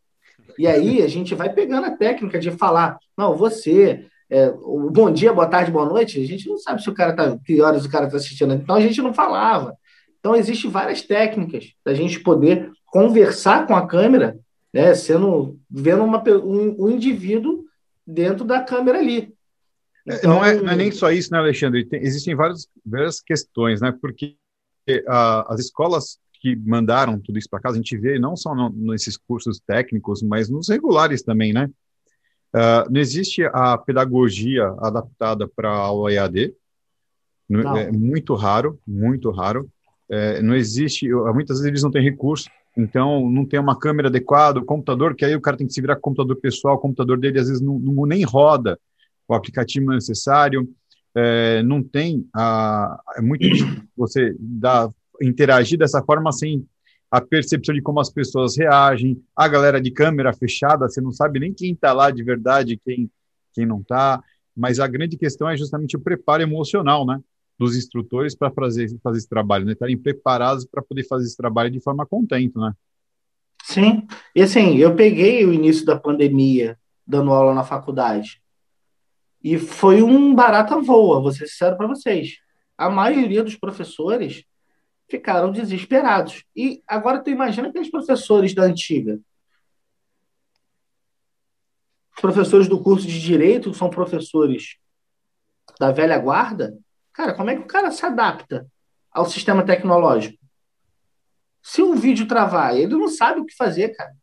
[0.57, 5.31] E aí a gente vai pegando a técnica de falar, não, você, é, bom dia,
[5.31, 7.89] boa tarde, boa noite, a gente não sabe se o cara tá, que horas o
[7.89, 9.77] cara está assistindo, então a gente não falava.
[10.19, 14.37] Então, existem várias técnicas da gente poder conversar com a câmera,
[14.73, 17.63] né, sendo, vendo uma, um, um indivíduo
[18.05, 19.33] dentro da câmera ali.
[20.05, 21.85] Então, não, é, não, é, nem só isso, né, Alexandre?
[21.85, 23.93] Tem, existem várias, várias questões, né?
[24.01, 24.35] Porque
[24.89, 28.69] uh, as escolas que mandaram tudo isso para casa, a gente vê não só no,
[28.69, 31.69] nesses cursos técnicos, mas nos regulares também, né?
[32.55, 36.53] Uh, não existe a pedagogia adaptada para aula EAD.
[37.49, 37.75] Não.
[37.75, 39.69] É muito raro, muito raro.
[40.09, 44.59] É, não existe, muitas vezes eles não têm recurso, então não tem uma câmera adequada,
[44.59, 46.79] o computador, que aí o cara tem que se virar com o computador pessoal, o
[46.79, 48.79] computador dele às vezes não, não nem roda
[49.27, 50.69] o aplicativo necessário,
[51.15, 54.89] é, não tem, a, é muito difícil você dar,
[55.21, 56.65] interagir dessa forma sem
[57.15, 61.39] a percepção de como as pessoas reagem, a galera de câmera fechada, você não sabe
[61.39, 63.09] nem quem está lá de verdade, quem,
[63.53, 64.21] quem não está,
[64.53, 67.21] mas a grande questão é justamente o preparo emocional, né?
[67.57, 69.71] dos instrutores para fazer, fazer esse trabalho, né?
[69.71, 72.73] Estarem preparados para poder fazer esse trabalho de forma contente, né?
[73.63, 74.05] Sim.
[74.35, 78.41] E assim, eu peguei o início da pandemia dando aula na faculdade.
[79.41, 82.39] E foi um barata voa, vou ser sincero para vocês.
[82.77, 84.43] A maioria dos professores
[85.09, 86.43] ficaram desesperados.
[86.55, 89.19] E agora tu imagina aqueles professores da antiga.
[92.15, 94.77] Os professores do curso de Direito, que são professores
[95.79, 96.77] da velha guarda,
[97.15, 98.67] Cara, como é que o cara se adapta
[99.09, 100.37] ao sistema tecnológico?
[101.63, 104.13] Se um vídeo travar, ele não sabe o que fazer, cara.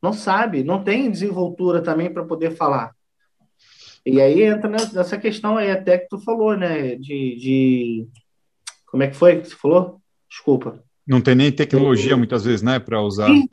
[0.00, 2.96] Não sabe, não tem desenvoltura também para poder falar.
[4.06, 6.96] E aí entra nessa questão aí até que tu falou, né?
[6.96, 8.08] De, de...
[8.98, 10.02] Como é que foi que você falou?
[10.28, 10.82] Desculpa.
[11.06, 13.28] Não tem nem tecnologia muitas vezes, né, para usar.
[13.28, 13.48] Sim.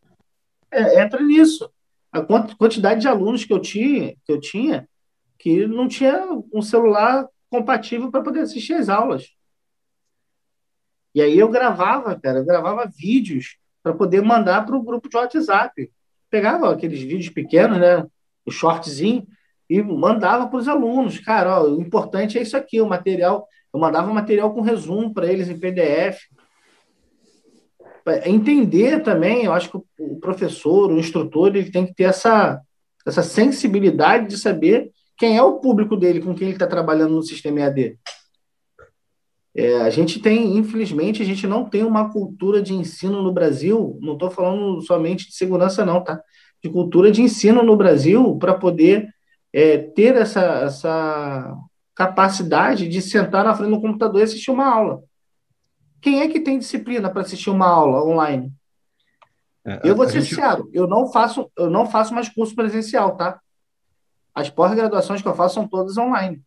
[0.71, 1.69] É, entra nisso.
[2.11, 2.19] A
[2.55, 4.89] quantidade de alunos que eu tinha, que eu tinha,
[5.37, 9.35] que não tinha um celular compatível para poder assistir as aulas.
[11.13, 15.15] E aí eu gravava, cara, eu gravava vídeos para poder mandar para o grupo de
[15.15, 15.91] WhatsApp.
[16.27, 18.03] Pegava aqueles vídeos pequenos, né,
[18.43, 19.27] o shortzinho,
[19.69, 21.19] e mandava para os alunos.
[21.19, 23.47] Cara, ó, o importante é isso aqui, o material.
[23.75, 26.17] Eu mandava material com resumo para eles em PDF.
[28.23, 32.61] Entender também, eu acho que o professor, o instrutor, ele tem que ter essa,
[33.05, 37.21] essa sensibilidade de saber quem é o público dele com quem ele está trabalhando no
[37.21, 37.99] sistema EAD?
[39.53, 43.99] É, a gente tem, infelizmente, a gente não tem uma cultura de ensino no Brasil,
[44.01, 46.21] não estou falando somente de segurança, não, tá?
[46.63, 49.09] De cultura de ensino no Brasil para poder
[49.51, 51.57] é, ter essa, essa
[51.95, 55.01] capacidade de sentar na frente do computador e assistir uma aula.
[56.01, 58.53] Quem é que tem disciplina para assistir uma aula online?
[59.65, 60.35] É, eu vou ser gente...
[60.35, 63.39] sincero, eu não faço, eu não faço mais curso presencial, tá?
[64.33, 66.43] As pós-graduações que eu faço são todas online.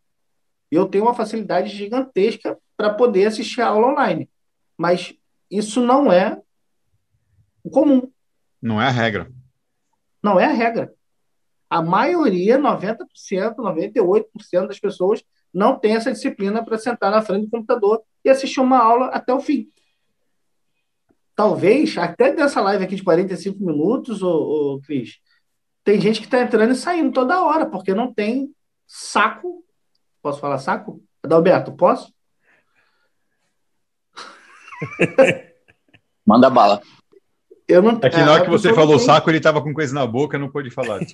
[0.71, 4.31] Eu tenho uma facilidade gigantesca para poder assistir a aula online.
[4.77, 5.15] Mas
[5.51, 6.41] isso não é
[7.65, 8.13] o comum.
[8.61, 9.33] Não é a regra.
[10.23, 10.93] Não é a regra.
[11.71, 17.51] A maioria, 90%, 98% das pessoas não tem essa disciplina para sentar na frente do
[17.51, 19.69] computador e assistir uma aula até o fim.
[21.35, 25.21] Talvez, até dessa live aqui de 45 minutos, ô, ô Cris,
[25.85, 28.53] tem gente que está entrando e saindo toda hora, porque não tem
[28.87, 29.65] saco.
[30.21, 31.03] Posso falar saco?
[31.23, 32.13] Adalberto, posso?
[36.27, 36.83] Manda bala.
[37.69, 39.07] Eu não, é que na hora que você falou tem...
[39.07, 41.01] saco, ele estava com coisa na boca, não pôde falar.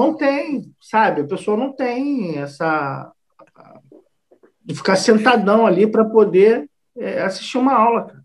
[0.00, 1.20] não tem, sabe?
[1.20, 3.12] A pessoa não tem essa.
[4.64, 8.06] de ficar sentadão ali para poder é, assistir uma aula.
[8.06, 8.24] Cara.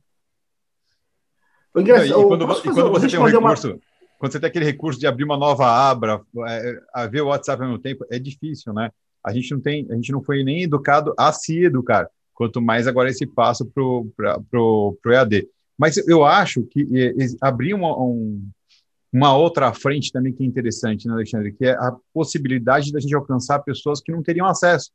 [1.73, 3.79] O engraçado, e quando, e quando você tem um recurso, uma...
[4.17, 7.61] quando você tem aquele recurso de abrir uma nova aba, é, a ver o WhatsApp
[7.61, 8.89] ao mesmo tempo, é difícil, né?
[9.21, 12.87] A gente não tem, a gente não foi nem educado a se educar, quanto mais
[12.87, 15.49] agora esse passo pro, pro EAD.
[15.77, 16.87] Mas eu acho que
[17.41, 18.49] abrir uma, um,
[19.11, 23.15] uma outra frente também que é interessante, né, Alexandre, que é a possibilidade da gente
[23.15, 24.91] alcançar pessoas que não teriam acesso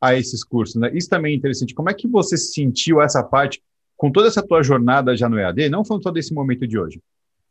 [0.00, 0.90] a esses cursos, né?
[0.94, 1.74] Isso também é interessante.
[1.74, 3.62] Como é que você sentiu essa parte
[3.96, 7.00] com toda essa tua jornada já no EAD, não falando só desse momento de hoje,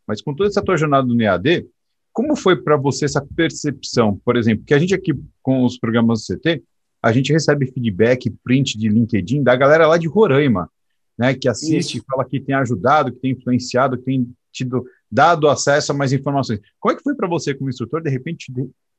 [0.07, 1.67] mas com toda essa tua jornada no EAD,
[2.11, 6.21] como foi para você essa percepção, por exemplo, que a gente aqui com os programas
[6.21, 6.63] do CT,
[7.01, 10.69] a gente recebe feedback, print de LinkedIn da galera lá de Roraima,
[11.17, 12.05] né, que assiste, Isso.
[12.09, 16.59] fala que tem ajudado, que tem influenciado, que tem tido dado acesso a mais informações.
[16.79, 18.51] Como é que foi para você, como instrutor, de repente,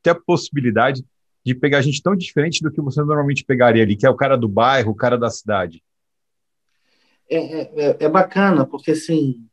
[0.03, 1.05] ter a possibilidade
[1.44, 4.37] de pegar gente tão diferente do que você normalmente pegaria ali, que é o cara
[4.37, 5.83] do bairro, o cara da cidade?
[7.29, 9.46] É, é, é, é bacana, porque assim,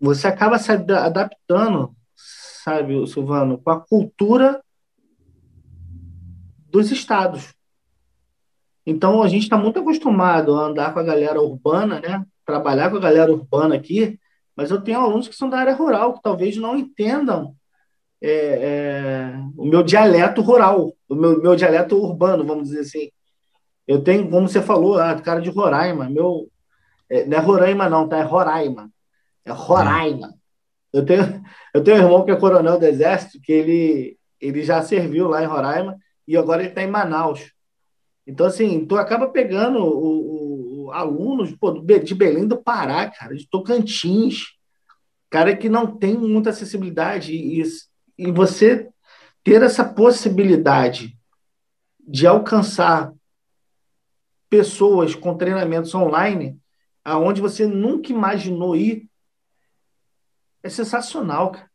[0.00, 1.94] você acaba se adaptando,
[2.64, 4.62] sabe, Silvano, com a cultura
[6.70, 7.54] dos estados.
[8.86, 12.24] Então, a gente está muito acostumado a andar com a galera urbana, né?
[12.44, 14.18] trabalhar com a galera urbana aqui,
[14.56, 17.54] mas eu tenho alunos que são da área rural, que talvez não entendam
[18.22, 23.10] é, é, o meu dialeto rural, o meu, meu dialeto urbano, vamos dizer assim.
[23.86, 26.50] Eu tenho, como você falou, ah, cara de Roraima, meu.
[27.08, 28.18] É, não é Roraima, não, tá?
[28.18, 28.90] É Roraima.
[29.44, 30.34] É Roraima.
[30.92, 31.42] Eu tenho,
[31.74, 35.42] eu tenho um irmão que é coronel do Exército, que ele, ele já serviu lá
[35.42, 37.52] em Roraima e agora ele está em Manaus.
[38.26, 40.45] Então, assim, tu acaba pegando o, o,
[40.96, 44.54] alunos pô, de Belém do Pará, cara, de Tocantins,
[45.30, 47.34] cara que não tem muita acessibilidade.
[47.34, 47.62] E,
[48.18, 48.88] e você
[49.44, 51.16] ter essa possibilidade
[52.00, 53.12] de alcançar
[54.48, 56.58] pessoas com treinamentos online,
[57.04, 59.08] aonde você nunca imaginou ir,
[60.62, 61.70] é sensacional, cara.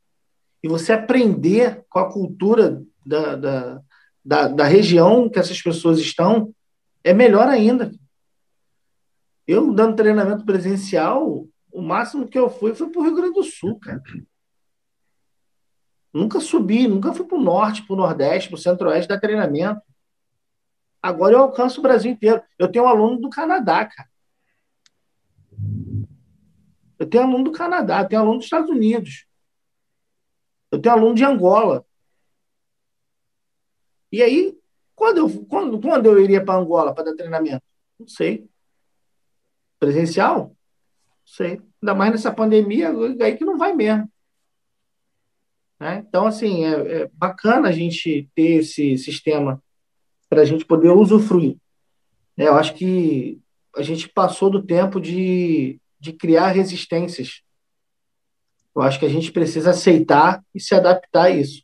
[0.64, 3.82] E você aprender com a cultura da, da,
[4.24, 6.54] da, da região que essas pessoas estão,
[7.04, 7.92] é melhor ainda.
[9.52, 13.44] Eu, dando treinamento presencial, o máximo que eu fui foi para o Rio Grande do
[13.44, 14.02] Sul, cara.
[16.14, 19.82] Nunca subi, nunca fui para o norte, para o nordeste, para o centro-oeste dar treinamento.
[21.04, 22.42] Agora eu alcanço o Brasil inteiro.
[22.58, 24.10] Eu tenho um aluno do Canadá, cara.
[26.98, 29.26] Eu tenho aluno do Canadá, eu tenho aluno dos Estados Unidos.
[30.72, 31.86] Eu tenho aluno de Angola.
[34.10, 34.58] E aí,
[34.96, 37.66] quando eu, quando, quando eu iria para Angola para dar treinamento?
[38.00, 38.50] Não sei.
[39.82, 40.38] Presencial?
[40.38, 40.56] Não
[41.26, 41.60] sei.
[41.82, 44.08] Ainda mais nessa pandemia, aí que não vai mesmo.
[45.80, 46.06] Né?
[46.08, 49.60] Então, assim, é, é bacana a gente ter esse sistema
[50.30, 51.58] para a gente poder usufruir.
[52.38, 53.42] É, eu acho que
[53.76, 57.42] a gente passou do tempo de, de criar resistências.
[58.76, 61.64] Eu acho que a gente precisa aceitar e se adaptar a isso.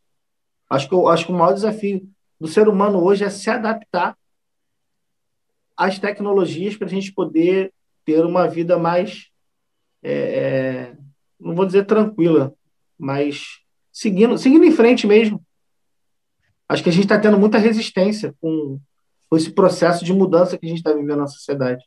[0.68, 4.18] Acho que, eu, acho que o maior desafio do ser humano hoje é se adaptar
[5.78, 7.72] às tecnologias para a gente poder
[8.08, 9.28] ter uma vida mais,
[10.02, 10.98] é, é,
[11.38, 12.54] não vou dizer tranquila,
[12.98, 13.60] mas
[13.92, 15.46] seguindo, seguindo em frente mesmo.
[16.70, 18.80] Acho que a gente está tendo muita resistência com,
[19.30, 21.84] com, esse processo de mudança que a gente está vivendo na sociedade.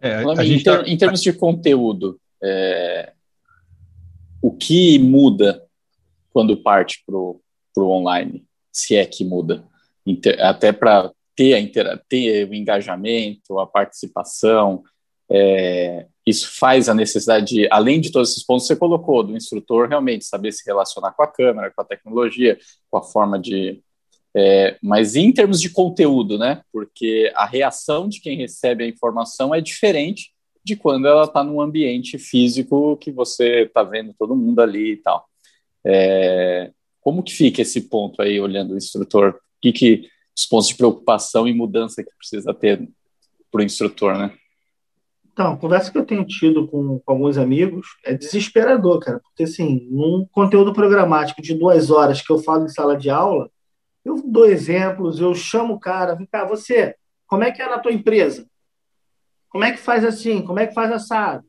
[0.00, 0.88] É, em, ter, tá...
[0.88, 3.12] em, termos de conteúdo, é,
[4.40, 5.62] o que muda
[6.32, 7.40] quando parte para o
[7.76, 8.46] online?
[8.74, 9.64] se é que muda,
[10.40, 14.82] até para ter, a ter o engajamento, a participação,
[15.30, 19.36] é, isso faz a necessidade, de, além de todos esses pontos que você colocou, do
[19.36, 22.58] instrutor realmente saber se relacionar com a câmera, com a tecnologia,
[22.90, 23.82] com a forma de.
[24.36, 26.62] É, mas em termos de conteúdo, né?
[26.72, 30.32] Porque a reação de quem recebe a informação é diferente
[30.64, 34.96] de quando ela está num ambiente físico que você está vendo todo mundo ali e
[34.96, 35.26] tal.
[35.86, 36.70] É,
[37.00, 39.34] como que fica esse ponto aí, olhando o instrutor?
[39.34, 42.88] O que, que os pontos de preocupação e mudança que precisa ter
[43.50, 44.36] para o instrutor, né?
[45.32, 49.42] Então, a conversa que eu tenho tido com, com, alguns amigos é desesperador, cara, porque
[49.42, 53.50] assim, num conteúdo programático de duas horas que eu falo em sala de aula,
[54.04, 56.94] eu dou exemplos, eu chamo o cara, vem cá, você,
[57.26, 58.46] como é que é na tua empresa?
[59.48, 60.42] Como é que faz assim?
[60.42, 61.44] Como é que faz assado?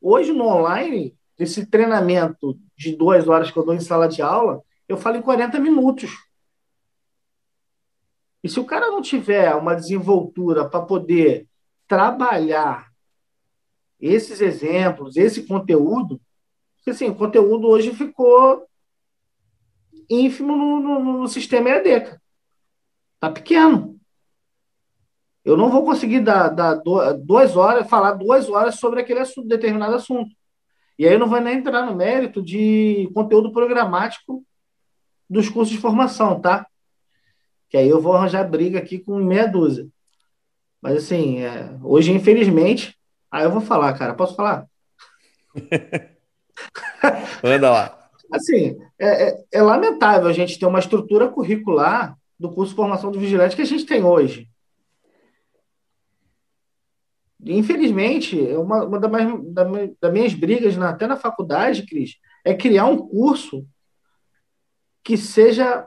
[0.00, 4.60] Hoje no online, esse treinamento de duas horas que eu dou em sala de aula,
[4.88, 6.10] eu falo em 40 minutos.
[8.48, 11.46] E se o cara não tiver uma desenvoltura para poder
[11.86, 12.90] trabalhar
[14.00, 16.18] esses exemplos, esse conteúdo,
[16.76, 18.66] porque assim, o conteúdo hoje ficou
[20.08, 22.18] ínfimo no, no, no sistema EAD.
[23.16, 24.00] Está pequeno.
[25.44, 26.80] Eu não vou conseguir dar, dar
[27.18, 30.34] duas horas, falar duas horas sobre aquele assunto, determinado assunto.
[30.98, 34.42] E aí eu não vou nem entrar no mérito de conteúdo programático
[35.28, 36.66] dos cursos de formação, tá?
[37.68, 39.86] Que aí eu vou arranjar briga aqui com meia dúzia.
[40.80, 42.96] Mas assim, é, hoje, infelizmente,
[43.30, 44.14] aí eu vou falar, cara.
[44.14, 44.66] Posso falar?
[47.42, 48.10] Manda lá.
[48.32, 53.10] Assim, é, é, é, lamentável a gente ter uma estrutura curricular do curso de formação
[53.10, 54.48] do vigilante que a gente tem hoje.
[57.44, 62.86] Infelizmente, uma, uma das, minhas, das minhas brigas, na, até na faculdade, Cris, é criar
[62.86, 63.66] um curso
[65.02, 65.86] que seja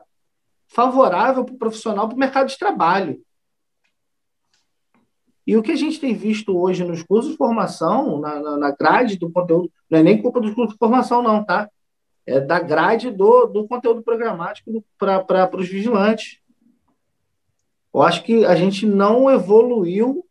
[0.74, 3.22] favorável para o profissional, para o mercado de trabalho.
[5.46, 8.72] E o que a gente tem visto hoje nos cursos de formação, na, na, na
[8.72, 11.70] grade do conteúdo, Não é nem culpa dos cursos de formação, não, tá?
[12.26, 16.40] É da grade do, do conteúdo programático para os vigilantes.
[17.94, 20.26] Eu acho que a gente não evoluiu,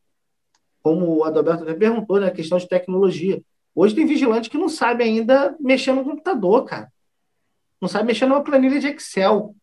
[0.82, 3.42] como o Adalberto até perguntou, né, a questão de tecnologia.
[3.74, 6.90] Hoje tem vigilante que não sabe ainda mexer no computador, cara.
[7.80, 9.54] Não sabe mexer numa planilha de Excel.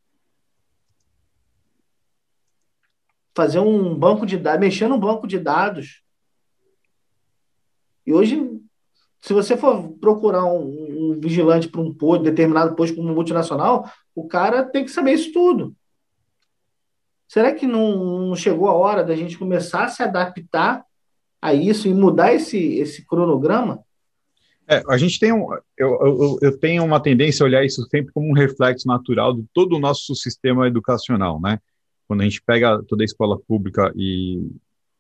[3.38, 6.02] Fazer um banco de dados, mexer num banco de dados.
[8.04, 8.60] E hoje,
[9.22, 14.28] se você for procurar um, um vigilante para um posto, determinado posto uma multinacional, o
[14.28, 15.76] cara tem que saber isso tudo.
[17.28, 20.84] Será que não, não chegou a hora da gente começar a se adaptar
[21.40, 23.84] a isso e mudar esse, esse cronograma?
[24.68, 28.12] É, a gente tem um, eu, eu, eu, tenho uma tendência a olhar isso sempre
[28.12, 31.60] como um reflexo natural de todo o nosso sistema educacional, né?
[32.08, 34.50] Quando a gente pega toda a escola pública e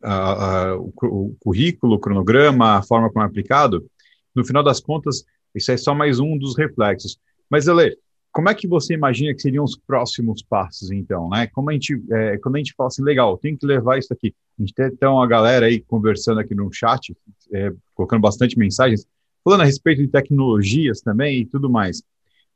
[0.04, 3.90] a, a, o, o, currículo, o cronograma, a forma como é aplicado,
[4.36, 5.24] no final das contas,
[5.56, 7.18] isso é só mais um dos reflexos.
[7.50, 7.98] Mas, Ale,
[8.32, 11.48] como é que você imagina que seriam os próximos passos, então, né?
[11.48, 14.36] Como a gente, é, quando a gente fala assim, legal, tem que levar isso aqui.
[14.60, 17.18] A gente tem então a galera aí conversando aqui no chat,
[17.52, 19.08] é, colocando bastante mensagens,
[19.44, 22.04] falando a respeito de tecnologias também e tudo mais.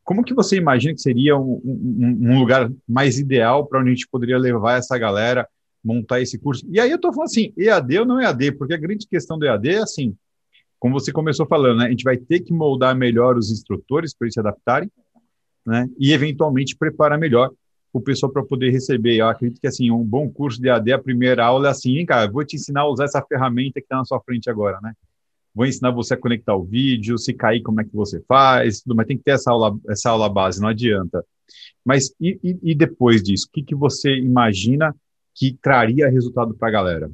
[0.03, 3.93] Como que você imagina que seria um, um, um lugar mais ideal para onde a
[3.93, 5.47] gente poderia levar essa galera,
[5.83, 6.65] montar esse curso?
[6.69, 8.53] E aí eu estou falando assim, EAD ou não EAD?
[8.53, 10.15] Porque a grande questão do EAD é assim,
[10.79, 11.85] como você começou falando, né?
[11.85, 14.91] A gente vai ter que moldar melhor os instrutores para eles se adaptarem,
[15.65, 15.87] né?
[15.99, 17.51] E eventualmente preparar melhor
[17.93, 19.17] o pessoal para poder receber.
[19.17, 22.05] Eu acredito que assim, um bom curso de AD, a primeira aula é assim, hein,
[22.05, 24.93] cara, vou te ensinar a usar essa ferramenta que está na sua frente agora, né?
[25.53, 28.95] Vou ensinar você a conectar o vídeo, se cair, como é que você faz, tudo,
[28.95, 31.25] mas tem que ter essa aula, essa aula base, não adianta.
[31.83, 34.95] Mas e, e, e depois disso, o que, que você imagina
[35.35, 37.11] que traria resultado para a galera?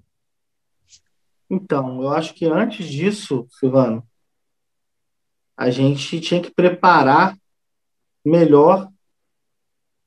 [1.50, 4.06] Então, eu acho que antes disso, Silvano,
[5.56, 7.36] a gente tinha que preparar
[8.24, 8.92] melhor.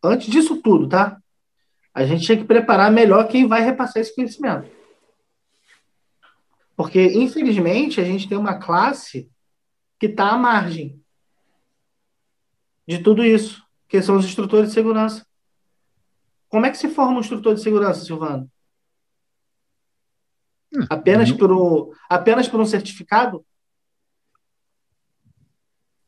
[0.03, 1.19] Antes disso tudo, tá?
[1.93, 4.71] A gente tinha que preparar melhor quem vai repassar esse conhecimento.
[6.81, 9.31] Porque, infelizmente, a gente tem uma classe
[9.99, 10.99] que está à margem
[12.89, 15.27] de tudo isso, que são os instrutores de segurança.
[16.49, 18.51] Como é que se forma um instrutor de segurança, Silvano?
[20.75, 23.45] Hum, apenas, por um, apenas por um certificado?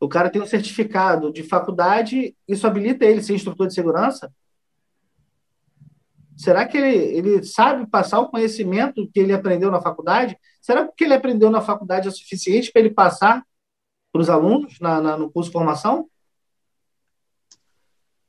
[0.01, 4.35] O cara tem um certificado de faculdade, isso habilita ele ser instrutor de segurança?
[6.43, 10.37] Será que ele, ele sabe passar o conhecimento que ele aprendeu na faculdade?
[10.61, 13.45] Será que o que ele aprendeu na faculdade é suficiente para ele passar
[14.13, 16.11] para os alunos na, na, no curso de formação?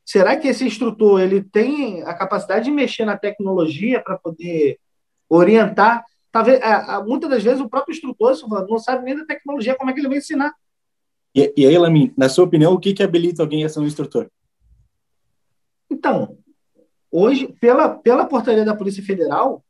[0.06, 4.80] Será que esse instrutor ele tem a capacidade de mexer na tecnologia para poder
[5.28, 6.06] orientar?
[6.32, 6.60] Talvez,
[7.08, 8.38] muitas das vezes o próprio instrutor
[8.70, 10.54] não sabe nem da tecnologia, como é que ele vai ensinar?
[11.34, 13.88] E, e aí, Lamin, na sua opinião, o que, que habilita alguém a ser um
[13.88, 14.30] instrutor?
[15.90, 16.38] Então,
[17.14, 19.64] hoje, pela, pela portaria da Polícia Federal,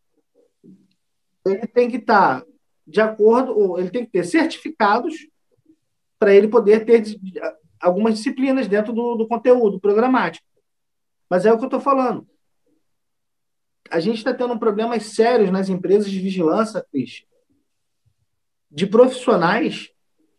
[1.45, 2.47] ele tem que estar tá
[2.87, 5.27] de acordo, ele tem que ter certificados
[6.17, 7.03] para ele poder ter
[7.81, 10.45] algumas disciplinas dentro do, do conteúdo programático.
[11.29, 12.25] Mas é o que eu estou falando.
[13.89, 17.25] A gente está tendo problemas sérios nas empresas de vigilância, Cris,
[18.71, 19.87] de profissionais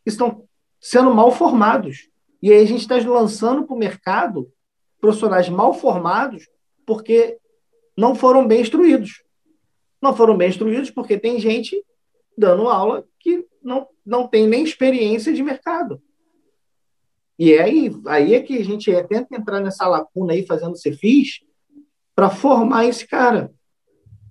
[0.02, 0.48] que estão
[0.80, 2.09] sendo mal formados.
[2.40, 4.50] E aí a gente está lançando para o mercado
[4.98, 6.48] profissionais mal formados
[6.87, 7.39] porque
[7.97, 9.22] não foram bem instruídos.
[10.01, 11.82] Não foram bem instruídos porque tem gente
[12.37, 16.03] dando aula que não, não tem nem experiência de mercado.
[17.39, 21.41] E é aí, aí é que a gente tenta entrar nessa lacuna aí, fazendo CFIs,
[22.14, 23.53] para formar esse cara,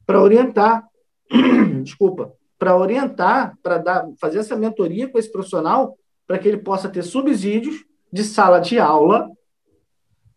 [0.06, 0.88] para orientar.
[1.84, 7.04] Desculpa, para orientar, para fazer essa mentoria com esse profissional para que ele possa ter
[7.04, 9.30] subsídios de sala de aula.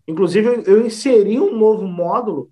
[0.07, 2.51] Inclusive, eu inseri um novo módulo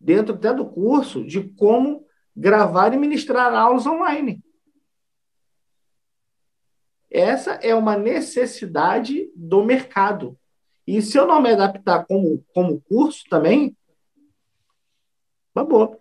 [0.00, 2.06] dentro até do curso de como
[2.36, 4.42] gravar e ministrar aulas online.
[7.10, 10.38] Essa é uma necessidade do mercado.
[10.86, 13.76] E se eu não me adaptar como, como curso também,
[15.54, 15.98] boa.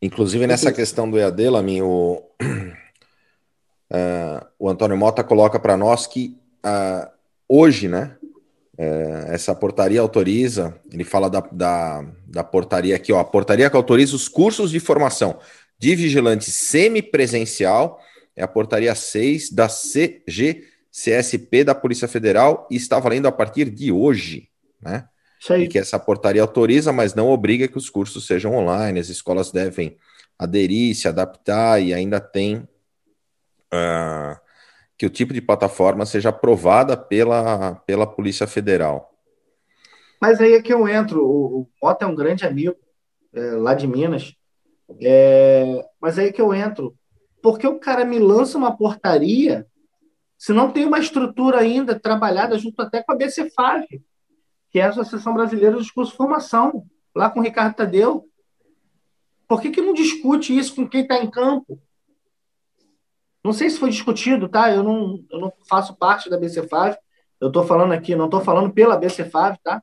[0.00, 2.22] Inclusive, nessa questão do EAD, Lamin, o,
[3.90, 7.17] Uh, o Antônio Mota coloca para nós que uh,
[7.48, 8.16] hoje, né,
[8.78, 13.76] uh, essa portaria autoriza, ele fala da, da, da, portaria aqui, ó, a portaria que
[13.76, 15.38] autoriza os cursos de formação
[15.78, 18.00] de vigilante semipresencial,
[18.36, 23.90] é a portaria 6 da CGCSP da Polícia Federal e está valendo a partir de
[23.90, 24.48] hoje,
[24.80, 25.08] né?
[25.64, 29.52] E que essa portaria autoriza, mas não obriga que os cursos sejam online, as escolas
[29.52, 29.96] devem
[30.38, 32.56] aderir, se adaptar e ainda tem
[33.72, 34.36] uh,
[34.98, 39.14] que o tipo de plataforma seja aprovada pela, pela Polícia Federal.
[40.20, 41.24] Mas aí é que eu entro.
[41.24, 42.76] O, o Mota é um grande amigo
[43.32, 44.34] é, lá de Minas.
[45.00, 46.96] É, mas aí é que eu entro.
[47.40, 49.64] Porque o cara me lança uma portaria
[50.36, 53.86] se não tem uma estrutura ainda trabalhada junto até com a BCFAV,
[54.70, 56.84] que é a Associação Brasileira de Curso de Formação,
[57.14, 58.28] lá com o Ricardo Tadeu.
[59.46, 61.80] Por que, que não discute isso com quem está em campo?
[63.44, 64.70] Não sei se foi discutido, tá?
[64.72, 66.96] Eu não, eu não faço parte da BCFAV.
[67.40, 69.82] Eu estou falando aqui, não estou falando pela BCFAV, tá?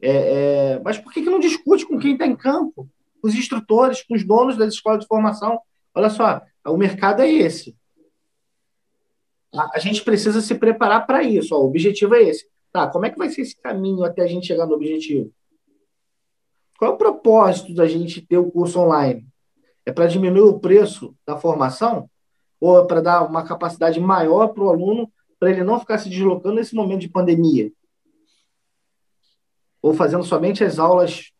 [0.00, 2.88] É, é, mas por que, que não discute com quem está em campo?
[3.22, 5.60] Os instrutores, com os donos das escolas de formação.
[5.94, 7.76] Olha só, o mercado é esse.
[9.54, 11.54] A, a gente precisa se preparar para isso.
[11.54, 12.46] Ó, o objetivo é esse.
[12.70, 15.32] Tá, como é que vai ser esse caminho até a gente chegar no objetivo?
[16.78, 19.26] Qual é o propósito da gente ter o curso online?
[19.84, 22.08] É para diminuir o preço da formação?
[22.60, 26.56] Ou para dar uma capacidade maior para o aluno, para ele não ficar se deslocando
[26.56, 27.70] nesse momento de pandemia?
[29.80, 31.30] Ou fazendo somente as aulas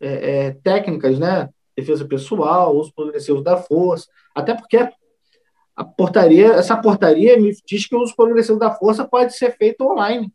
[0.00, 1.48] é, é, técnicas, né?
[1.76, 4.08] Defesa pessoal, uso progressivo da força.
[4.34, 4.76] Até porque
[5.76, 9.82] a portaria, essa portaria me diz que o uso progressivo da força pode ser feito
[9.82, 10.32] online.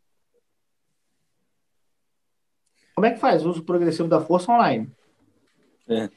[2.94, 4.90] Como é que faz o uso progressivo da força online?
[5.88, 6.08] É.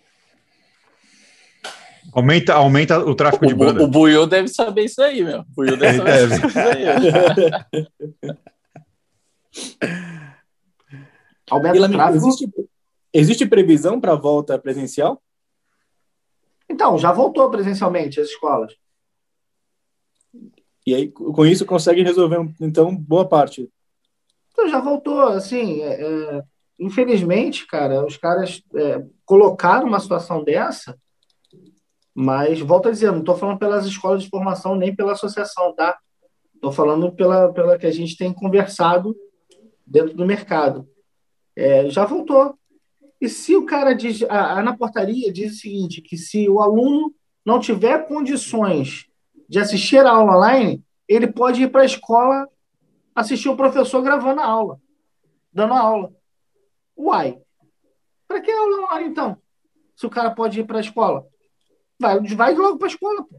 [2.14, 3.84] Aumenta, aumenta o tráfego o, de banda.
[3.84, 5.41] O Buiu deve saber isso aí, meu.
[5.41, 6.86] O Buiu deve saber isso aí.
[11.49, 12.28] aumenta o tráfego.
[12.28, 12.49] Existe,
[13.14, 15.22] existe previsão para a volta presencial?
[16.70, 18.74] Então, já voltou presencialmente as escolas.
[20.86, 23.70] E aí, com isso, consegue resolver, então, boa parte.
[24.51, 26.43] Então, já voltou, assim, é, é,
[26.80, 30.97] infelizmente, cara, os caras é, colocaram uma situação dessa,
[32.18, 35.99] mas, volto a dizer, não estou falando pelas escolas de formação nem pela associação, tá?
[36.53, 39.13] Estou falando pela, pela que a gente tem conversado
[39.86, 40.88] dentro do mercado.
[41.53, 42.57] É, já voltou.
[43.20, 46.61] E se o cara diz, a, a, na portaria diz o seguinte, que se o
[46.61, 47.13] aluno
[47.45, 49.07] não tiver condições
[49.49, 52.47] de assistir a aula online, ele pode ir para a escola
[53.13, 54.80] assistir o professor gravando a aula,
[55.51, 56.13] dando a aula.
[56.97, 57.38] Uai,
[58.26, 59.38] para que aula online então?
[59.97, 61.28] Se o cara pode ir para a escola,
[62.00, 63.24] vai, vai logo para a escola.
[63.24, 63.36] Pô.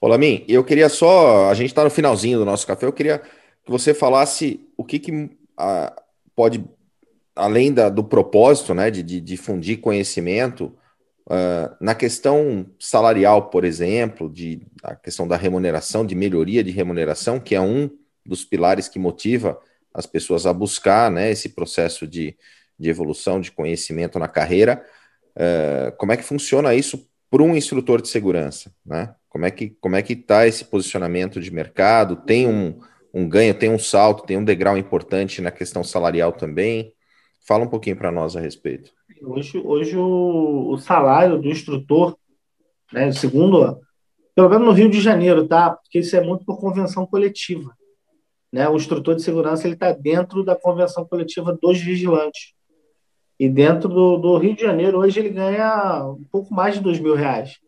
[0.00, 3.18] Olá, Min, eu queria só, a gente está no finalzinho do nosso café, eu queria
[3.18, 6.02] que você falasse o que, que a,
[6.34, 6.64] pode,
[7.36, 10.74] além da, do propósito, né, de, de difundir conhecimento,
[11.30, 17.38] Uh, na questão salarial, por exemplo, de a questão da remuneração, de melhoria de remuneração,
[17.38, 17.88] que é um
[18.26, 19.56] dos pilares que motiva
[19.94, 22.36] as pessoas a buscar né, esse processo de,
[22.76, 24.84] de evolução, de conhecimento na carreira.
[25.36, 28.72] Uh, como é que funciona isso para um instrutor de segurança?
[28.84, 29.14] Né?
[29.28, 32.16] Como é que como é que está esse posicionamento de mercado?
[32.16, 32.78] Tem um,
[33.14, 36.92] um ganho, tem um salto, tem um degrau importante na questão salarial também?
[37.46, 38.90] Fala um pouquinho para nós a respeito.
[39.22, 42.16] Hoje, hoje o, o salário do instrutor,
[42.92, 43.78] né, segundo,
[44.34, 45.70] pelo menos no Rio de Janeiro, tá?
[45.70, 47.74] Porque isso é muito por convenção coletiva.
[48.52, 48.68] Né?
[48.68, 52.52] O instrutor de segurança ele está dentro da convenção coletiva dos vigilantes.
[53.40, 57.00] E dentro do, do, Rio de Janeiro, hoje ele ganha um pouco mais de dois
[57.00, 57.58] mil reais.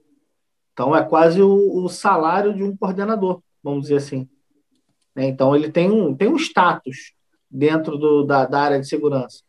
[0.75, 4.29] Então é quase o, o salário de um coordenador, vamos dizer assim.
[5.17, 5.29] Né?
[5.29, 7.15] Então ele tem um, tem um status
[7.51, 9.43] dentro do, da, da área de segurança.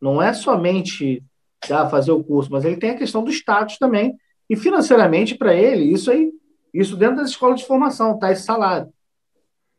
[0.00, 1.22] Não é somente
[1.70, 4.16] ah, fazer o curso, mas ele tem a questão do status também.
[4.50, 6.32] E financeiramente, para ele, isso aí,
[6.74, 8.32] isso dentro das escolas de formação, tá?
[8.32, 8.92] Esse salário.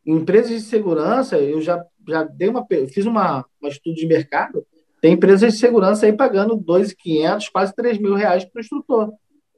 [0.05, 4.65] Em empresas de segurança, eu já, já dei uma, fiz uma, um estudo de mercado,
[5.07, 9.13] tem empresas de segurança aí pagando 2.500, quase 3 mil reais para o instrutor,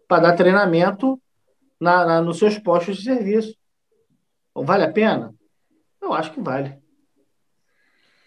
[0.08, 1.20] para dar treinamento
[1.80, 3.56] na, na, nos seus postos de serviço.
[4.52, 5.34] Então, vale a pena?
[6.00, 6.78] Eu acho que vale.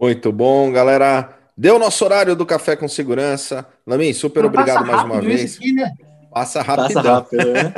[0.00, 1.36] Muito bom, galera.
[1.56, 3.66] Deu nosso horário do Café com Segurança.
[3.84, 5.56] Lamin, super Mas obrigado mais uma vez.
[5.56, 5.94] aqui, né?
[6.32, 7.02] Passa rapidão.
[7.02, 7.74] Passa rápido, né?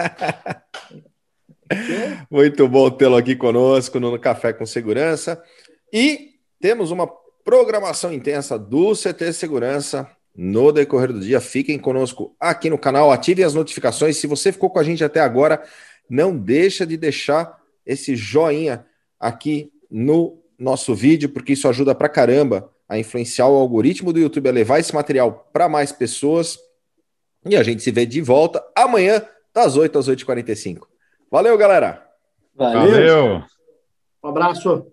[2.31, 5.43] Muito bom tê-lo aqui conosco no Café com Segurança.
[5.91, 7.11] E temos uma
[7.43, 10.07] programação intensa do CT Segurança
[10.37, 11.41] no decorrer do dia.
[11.41, 14.17] Fiquem conosco aqui no canal, ativem as notificações.
[14.17, 15.63] Se você ficou com a gente até agora,
[16.09, 18.85] não deixa de deixar esse joinha
[19.19, 24.49] aqui no nosso vídeo, porque isso ajuda pra caramba a influenciar o algoritmo do YouTube
[24.49, 26.59] a levar esse material para mais pessoas.
[27.45, 29.23] E a gente se vê de volta amanhã,
[29.55, 30.81] das 8 às 8h45.
[31.31, 32.07] Valeu, galera!
[32.55, 32.91] Valeu.
[32.91, 33.45] Valeu.
[34.25, 34.87] Um abraço.